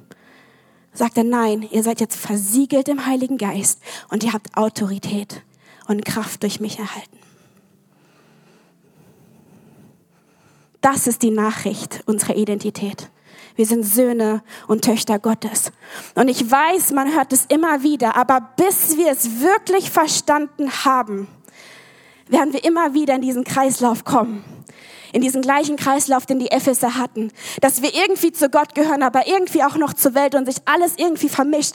sagt 0.92 1.16
er, 1.16 1.24
nein, 1.24 1.66
ihr 1.70 1.82
seid 1.82 2.00
jetzt 2.00 2.16
versiegelt 2.16 2.88
im 2.88 3.06
Heiligen 3.06 3.38
Geist 3.38 3.80
und 4.08 4.24
ihr 4.24 4.32
habt 4.32 4.56
Autorität 4.56 5.42
und 5.86 6.04
Kraft 6.04 6.42
durch 6.42 6.60
mich 6.60 6.78
erhalten. 6.78 7.19
Das 10.80 11.06
ist 11.06 11.22
die 11.22 11.30
Nachricht 11.30 12.02
unserer 12.06 12.36
Identität. 12.36 13.10
Wir 13.56 13.66
sind 13.66 13.84
Söhne 13.84 14.42
und 14.68 14.84
Töchter 14.84 15.18
Gottes. 15.18 15.72
Und 16.14 16.28
ich 16.28 16.50
weiß, 16.50 16.92
man 16.92 17.14
hört 17.14 17.32
es 17.32 17.44
immer 17.46 17.82
wieder, 17.82 18.16
aber 18.16 18.40
bis 18.56 18.96
wir 18.96 19.10
es 19.10 19.40
wirklich 19.40 19.90
verstanden 19.90 20.70
haben, 20.84 21.28
werden 22.28 22.52
wir 22.52 22.64
immer 22.64 22.94
wieder 22.94 23.16
in 23.16 23.22
diesen 23.22 23.44
Kreislauf 23.44 24.04
kommen. 24.04 24.44
In 25.12 25.20
diesen 25.20 25.42
gleichen 25.42 25.76
Kreislauf, 25.76 26.24
den 26.24 26.38
die 26.38 26.50
Epheser 26.50 26.96
hatten. 26.96 27.32
Dass 27.60 27.82
wir 27.82 27.92
irgendwie 27.94 28.32
zu 28.32 28.48
Gott 28.48 28.74
gehören, 28.74 29.02
aber 29.02 29.26
irgendwie 29.26 29.64
auch 29.64 29.76
noch 29.76 29.92
zur 29.92 30.14
Welt 30.14 30.34
und 30.34 30.46
sich 30.46 30.62
alles 30.64 30.94
irgendwie 30.96 31.28
vermischt. 31.28 31.74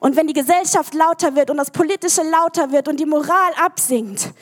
Und 0.00 0.16
wenn 0.16 0.26
die 0.26 0.32
Gesellschaft 0.32 0.94
lauter 0.94 1.36
wird 1.36 1.50
und 1.50 1.58
das 1.58 1.70
Politische 1.70 2.22
lauter 2.22 2.72
wird 2.72 2.88
und 2.88 2.98
die 2.98 3.06
Moral 3.06 3.52
absinkt, 3.62 4.32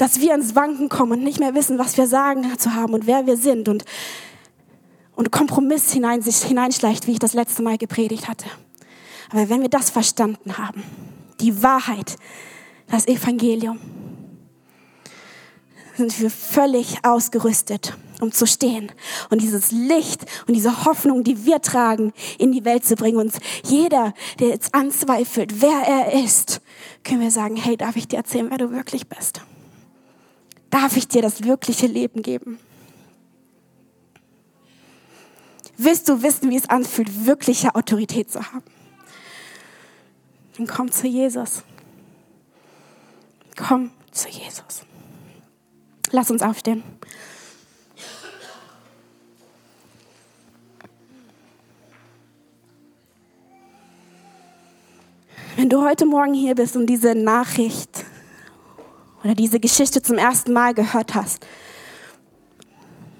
dass 0.00 0.18
wir 0.18 0.34
ins 0.34 0.54
Wanken 0.54 0.88
kommen 0.88 1.12
und 1.12 1.22
nicht 1.22 1.40
mehr 1.40 1.54
wissen, 1.54 1.78
was 1.78 1.98
wir 1.98 2.06
sagen 2.06 2.58
zu 2.58 2.74
haben 2.74 2.94
und 2.94 3.06
wer 3.06 3.26
wir 3.26 3.36
sind 3.36 3.68
und, 3.68 3.84
und 5.14 5.30
Kompromiss 5.30 5.92
hinein, 5.92 6.22
sich 6.22 6.38
hineinschleicht, 6.38 7.06
wie 7.06 7.12
ich 7.12 7.18
das 7.18 7.34
letzte 7.34 7.62
Mal 7.62 7.76
gepredigt 7.76 8.26
hatte. 8.26 8.46
Aber 9.30 9.50
wenn 9.50 9.60
wir 9.60 9.68
das 9.68 9.90
verstanden 9.90 10.56
haben, 10.56 10.82
die 11.40 11.62
Wahrheit, 11.62 12.16
das 12.90 13.06
Evangelium, 13.08 13.78
sind 15.98 16.18
wir 16.18 16.30
völlig 16.30 17.04
ausgerüstet, 17.04 17.94
um 18.22 18.32
zu 18.32 18.46
stehen 18.46 18.90
und 19.28 19.42
dieses 19.42 19.70
Licht 19.70 20.24
und 20.46 20.54
diese 20.54 20.86
Hoffnung, 20.86 21.24
die 21.24 21.44
wir 21.44 21.60
tragen, 21.60 22.14
in 22.38 22.52
die 22.52 22.64
Welt 22.64 22.86
zu 22.86 22.94
bringen. 22.94 23.18
Und 23.18 23.34
jeder, 23.64 24.14
der 24.38 24.48
jetzt 24.48 24.74
anzweifelt, 24.74 25.60
wer 25.60 25.82
er 25.86 26.24
ist, 26.24 26.62
können 27.04 27.20
wir 27.20 27.30
sagen, 27.30 27.56
hey, 27.56 27.76
darf 27.76 27.96
ich 27.96 28.08
dir 28.08 28.16
erzählen, 28.16 28.46
wer 28.48 28.56
du 28.56 28.70
wirklich 28.70 29.06
bist? 29.06 29.42
Darf 30.70 30.96
ich 30.96 31.08
dir 31.08 31.22
das 31.22 31.44
wirkliche 31.44 31.86
Leben 31.86 32.22
geben. 32.22 32.58
Willst 35.76 36.08
du 36.08 36.22
wissen, 36.22 36.50
wie 36.50 36.56
es 36.56 36.68
anfühlt, 36.68 37.26
wirkliche 37.26 37.74
Autorität 37.74 38.30
zu 38.30 38.40
haben? 38.52 38.64
Dann 40.56 40.66
komm 40.66 40.90
zu 40.90 41.06
Jesus. 41.06 41.62
Komm 43.56 43.90
zu 44.10 44.28
Jesus. 44.28 44.82
Lass 46.10 46.30
uns 46.30 46.42
aufstehen. 46.42 46.82
Wenn 55.56 55.68
du 55.68 55.82
heute 55.82 56.06
Morgen 56.06 56.34
hier 56.34 56.54
bist 56.54 56.76
und 56.76 56.86
diese 56.86 57.14
Nachricht 57.14 57.99
oder 59.22 59.34
diese 59.34 59.60
Geschichte 59.60 60.02
zum 60.02 60.18
ersten 60.18 60.52
Mal 60.52 60.74
gehört 60.74 61.14
hast, 61.14 61.46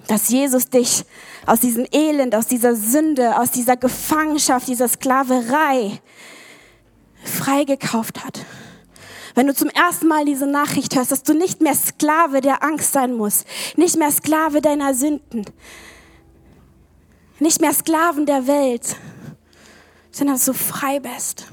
dass 0.06 0.28
Jesus 0.28 0.68
dich 0.68 1.04
aus 1.46 1.60
diesem 1.60 1.86
Elend, 1.92 2.34
aus 2.34 2.46
dieser 2.46 2.74
Sünde, 2.74 3.38
aus 3.38 3.50
dieser 3.50 3.76
Gefangenschaft, 3.76 4.66
dieser 4.66 4.88
Sklaverei 4.88 6.00
freigekauft 7.22 8.24
hat. 8.24 8.44
Wenn 9.34 9.46
du 9.46 9.54
zum 9.54 9.68
ersten 9.68 10.08
Mal 10.08 10.24
diese 10.24 10.46
Nachricht 10.46 10.96
hörst, 10.96 11.12
dass 11.12 11.22
du 11.22 11.34
nicht 11.34 11.60
mehr 11.60 11.74
Sklave 11.74 12.40
der 12.40 12.64
Angst 12.64 12.92
sein 12.92 13.14
musst, 13.14 13.46
nicht 13.76 13.96
mehr 13.96 14.10
Sklave 14.10 14.60
deiner 14.60 14.94
Sünden, 14.94 15.44
nicht 17.38 17.60
mehr 17.60 17.72
Sklaven 17.72 18.26
der 18.26 18.46
Welt, 18.46 18.96
sondern 20.10 20.36
dass 20.36 20.44
du 20.44 20.52
frei 20.52 20.98
bist. 20.98 21.46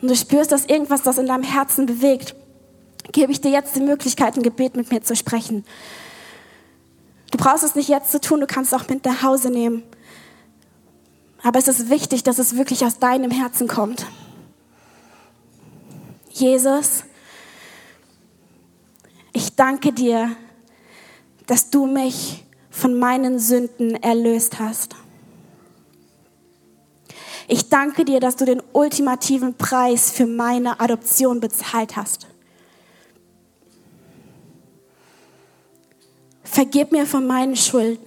Und 0.00 0.08
du 0.08 0.16
spürst, 0.16 0.52
dass 0.52 0.66
irgendwas 0.66 1.02
das 1.02 1.18
in 1.18 1.26
deinem 1.26 1.42
Herzen 1.42 1.86
bewegt, 1.86 2.34
gebe 3.12 3.32
ich 3.32 3.40
dir 3.40 3.50
jetzt 3.50 3.74
die 3.76 3.80
Möglichkeit, 3.80 4.36
ein 4.36 4.42
Gebet 4.42 4.76
mit 4.76 4.90
mir 4.90 5.02
zu 5.02 5.14
sprechen. 5.16 5.64
Du 7.30 7.38
brauchst 7.38 7.64
es 7.64 7.74
nicht 7.74 7.88
jetzt 7.88 8.10
zu 8.10 8.20
tun, 8.20 8.40
du 8.40 8.46
kannst 8.46 8.72
es 8.72 8.80
auch 8.80 8.88
mit 8.88 9.04
nach 9.04 9.22
Hause 9.22 9.50
nehmen. 9.50 9.82
Aber 11.42 11.58
es 11.58 11.68
ist 11.68 11.90
wichtig, 11.90 12.22
dass 12.22 12.38
es 12.38 12.56
wirklich 12.56 12.84
aus 12.84 12.98
deinem 12.98 13.30
Herzen 13.30 13.66
kommt. 13.66 14.06
Jesus, 16.30 17.04
ich 19.32 19.54
danke 19.56 19.92
dir, 19.92 20.36
dass 21.46 21.70
du 21.70 21.86
mich 21.86 22.44
von 22.70 22.98
meinen 22.98 23.38
Sünden 23.38 23.94
erlöst 24.02 24.58
hast. 24.58 24.94
Ich 27.52 27.68
danke 27.68 28.04
dir, 28.04 28.20
dass 28.20 28.36
du 28.36 28.44
den 28.44 28.62
ultimativen 28.72 29.54
Preis 29.54 30.12
für 30.12 30.24
meine 30.24 30.78
Adoption 30.78 31.40
bezahlt 31.40 31.96
hast. 31.96 32.28
Vergib 36.44 36.92
mir 36.92 37.06
von 37.06 37.26
meinen 37.26 37.56
Schulden. 37.56 38.06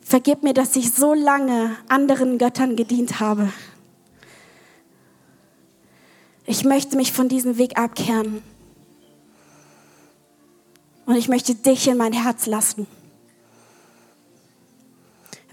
Vergib 0.00 0.42
mir, 0.42 0.54
dass 0.54 0.74
ich 0.74 0.90
so 0.90 1.14
lange 1.14 1.76
anderen 1.88 2.38
Göttern 2.38 2.74
gedient 2.74 3.20
habe. 3.20 3.52
Ich 6.46 6.64
möchte 6.64 6.96
mich 6.96 7.12
von 7.12 7.28
diesem 7.28 7.58
Weg 7.58 7.78
abkehren. 7.78 8.42
Und 11.06 11.14
ich 11.14 11.28
möchte 11.28 11.54
dich 11.54 11.86
in 11.86 11.96
mein 11.96 12.12
Herz 12.12 12.46
lassen. 12.46 12.88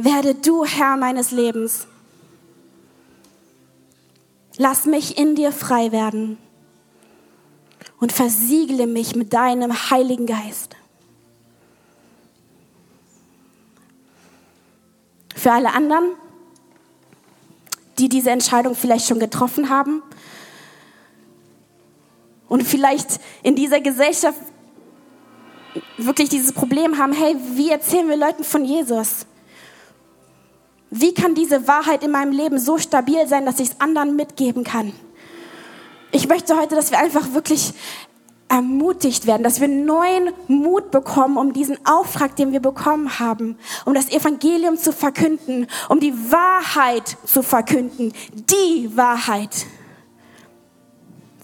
Werde 0.02 0.34
du 0.34 0.64
Herr 0.64 0.96
meines 0.96 1.32
Lebens. 1.32 1.86
Lass 4.56 4.86
mich 4.86 5.18
in 5.18 5.36
dir 5.36 5.52
frei 5.52 5.92
werden 5.92 6.38
und 8.00 8.14
versiegle 8.14 8.88
mich 8.88 9.18
mit 9.18 9.34
deinem 9.34 9.74
Heiligen 9.90 10.26
Geist. 10.26 10.78
Für 15.36 15.52
alle 15.52 15.74
anderen, 15.74 16.12
die 17.98 18.08
diese 18.08 18.32
Entscheidung 18.32 18.76
vielleicht 18.76 19.06
schon 19.06 19.20
getroffen 19.20 19.70
haben 19.70 20.02
und 22.48 22.64
vielleicht 22.64 23.20
in 23.44 23.58
dieser 23.58 23.82
Gesellschaft 23.82 24.40
wirklich 25.98 26.30
dieses 26.30 26.54
Problem 26.54 26.98
haben, 26.98 27.12
hey, 27.12 27.36
wie 27.56 27.70
erzählen 27.70 28.08
wir 28.08 28.16
Leuten 28.16 28.46
von 28.46 28.64
Jesus? 28.64 29.26
Wie 30.92 31.14
kann 31.14 31.36
diese 31.36 31.68
Wahrheit 31.68 32.04
in 32.04 32.12
meinem 32.12 32.32
Leben 32.32 32.58
so 32.60 32.78
stabil 32.78 33.28
sein, 33.28 33.46
dass 33.46 33.60
ich 33.60 33.70
es 33.70 33.82
anderen 33.82 34.16
mitgeben 34.16 34.64
kann? 34.64 34.94
Ich 36.12 36.28
möchte 36.28 36.58
heute, 36.58 36.76
dass 36.76 36.90
wir 36.90 36.98
einfach 36.98 37.34
wirklich 37.34 37.74
ermutigt 38.48 39.28
werden, 39.28 39.44
dass 39.44 39.62
wir 39.62 39.68
neuen 39.68 40.32
Mut 40.48 40.90
bekommen, 40.90 41.38
um 41.38 41.54
diesen 41.54 41.78
Auftrag, 41.86 42.36
den 42.36 42.52
wir 42.52 42.60
bekommen 42.60 43.20
haben, 43.20 43.58
um 43.86 43.94
das 43.94 44.10
Evangelium 44.10 44.78
zu 44.78 44.92
verkünden, 44.92 45.68
um 45.88 46.00
die 46.00 46.14
Wahrheit 46.32 47.18
zu 47.26 47.44
verkünden, 47.44 48.12
die 48.34 48.90
Wahrheit 48.98 49.68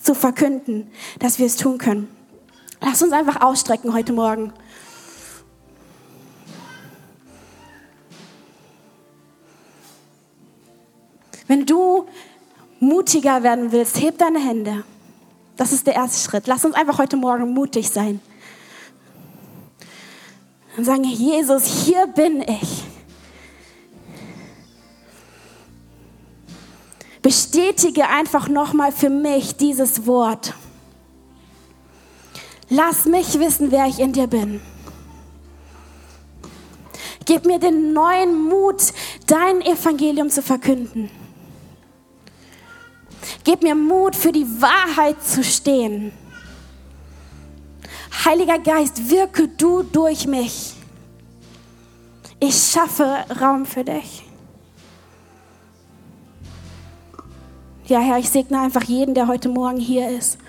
zu 0.01 0.15
verkünden, 0.15 0.89
dass 1.19 1.37
wir 1.37 1.45
es 1.45 1.57
tun 1.57 1.77
können. 1.77 2.07
Lass 2.81 3.03
uns 3.03 3.13
einfach 3.13 3.41
ausstrecken 3.41 3.93
heute 3.93 4.13
Morgen. 4.13 4.51
Wenn 11.47 11.65
du 11.65 12.05
mutiger 12.79 13.43
werden 13.43 13.71
willst, 13.71 14.01
heb 14.01 14.17
deine 14.17 14.39
Hände. 14.39 14.83
Das 15.57 15.71
ist 15.71 15.87
der 15.87 15.95
erste 15.95 16.29
Schritt. 16.29 16.47
Lass 16.47 16.65
uns 16.65 16.75
einfach 16.75 16.97
heute 16.97 17.17
Morgen 17.17 17.53
mutig 17.53 17.89
sein. 17.89 18.19
Und 20.75 20.83
sagen, 20.83 21.05
Jesus, 21.05 21.85
hier 21.85 22.07
bin 22.07 22.41
ich. 22.41 22.83
Bestätige 27.21 28.07
einfach 28.07 28.49
nochmal 28.49 28.91
für 28.91 29.09
mich 29.09 29.55
dieses 29.55 30.05
Wort. 30.05 30.53
Lass 32.69 33.05
mich 33.05 33.39
wissen, 33.39 33.71
wer 33.71 33.85
ich 33.87 33.99
in 33.99 34.11
dir 34.11 34.27
bin. 34.27 34.59
Gib 37.25 37.45
mir 37.45 37.57
den 37.57 37.93
neuen 37.93 38.43
Mut, 38.43 38.93
dein 39.25 39.61
Evangelium 39.61 40.29
zu 40.29 40.41
verkünden. 40.41 41.09
Gib 43.45 43.61
mir 43.61 43.75
Mut, 43.75 44.15
für 44.15 44.31
die 44.31 44.45
Wahrheit 44.59 45.23
zu 45.23 45.43
stehen. 45.43 46.11
Heiliger 48.25 48.57
Geist, 48.57 49.09
wirke 49.09 49.47
du 49.47 49.83
durch 49.83 50.25
mich. 50.25 50.73
Ich 52.39 52.55
schaffe 52.55 53.23
Raum 53.39 53.65
für 53.67 53.83
dich. 53.83 54.23
Ja, 57.85 57.99
Herr, 57.99 58.17
ich 58.17 58.31
segne 58.31 58.59
einfach 58.59 58.83
jeden, 58.83 59.13
der 59.13 59.27
heute 59.27 59.47
Morgen 59.47 59.77
hier 59.79 60.09
ist. 60.09 60.39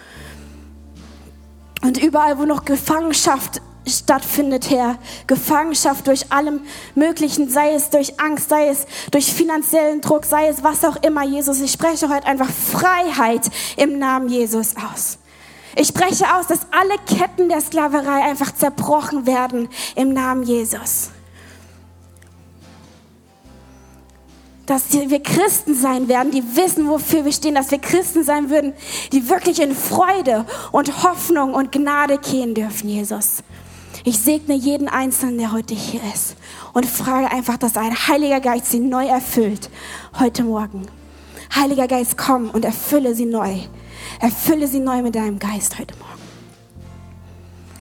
Und 1.82 2.02
überall, 2.02 2.38
wo 2.38 2.44
noch 2.46 2.64
Gefangenschaft 2.64 3.60
stattfindet, 3.86 4.70
Herr. 4.70 4.98
Gefangenschaft 5.26 6.06
durch 6.06 6.32
allem 6.32 6.60
Möglichen, 6.94 7.48
sei 7.48 7.74
es 7.74 7.90
durch 7.90 8.18
Angst, 8.20 8.48
sei 8.48 8.68
es 8.68 8.86
durch 9.10 9.32
finanziellen 9.32 10.00
Druck, 10.00 10.24
sei 10.24 10.48
es 10.48 10.62
was 10.62 10.84
auch 10.84 10.96
immer, 11.02 11.24
Jesus. 11.24 11.60
Ich 11.60 11.72
spreche 11.72 12.08
heute 12.08 12.26
einfach 12.26 12.50
Freiheit 12.50 13.42
im 13.76 13.98
Namen 13.98 14.28
Jesus 14.28 14.74
aus. 14.76 15.18
Ich 15.76 15.88
spreche 15.88 16.34
aus, 16.34 16.46
dass 16.46 16.60
alle 16.70 16.96
Ketten 17.06 17.48
der 17.48 17.60
Sklaverei 17.60 18.22
einfach 18.24 18.54
zerbrochen 18.54 19.26
werden 19.26 19.68
im 19.94 20.12
Namen 20.12 20.42
Jesus. 20.42 21.10
dass 24.66 24.92
wir 24.92 25.22
Christen 25.22 25.74
sein 25.74 26.08
werden, 26.08 26.32
die 26.32 26.42
wissen, 26.56 26.88
wofür 26.88 27.24
wir 27.24 27.32
stehen, 27.32 27.54
dass 27.54 27.70
wir 27.70 27.78
Christen 27.78 28.24
sein 28.24 28.50
würden, 28.50 28.74
die 29.12 29.28
wirklich 29.28 29.62
in 29.62 29.74
Freude 29.74 30.44
und 30.72 31.04
Hoffnung 31.04 31.54
und 31.54 31.72
Gnade 31.72 32.18
gehen 32.18 32.54
dürfen, 32.54 32.88
Jesus. 32.88 33.44
Ich 34.08 34.20
segne 34.20 34.54
jeden 34.54 34.88
Einzelnen, 34.88 35.36
der 35.36 35.50
heute 35.50 35.74
hier 35.74 36.00
ist 36.14 36.36
und 36.74 36.86
frage 36.86 37.28
einfach, 37.28 37.56
dass 37.56 37.76
ein 37.76 37.92
Heiliger 37.92 38.38
Geist 38.38 38.66
sie 38.66 38.78
neu 38.78 39.04
erfüllt 39.04 39.68
heute 40.20 40.44
Morgen. 40.44 40.86
Heiliger 41.52 41.88
Geist, 41.88 42.16
komm 42.16 42.50
und 42.50 42.64
erfülle 42.64 43.16
sie 43.16 43.24
neu. 43.24 43.58
Erfülle 44.20 44.68
sie 44.68 44.78
neu 44.78 45.02
mit 45.02 45.16
deinem 45.16 45.40
Geist 45.40 45.80
heute 45.80 45.96
Morgen. 45.96 46.15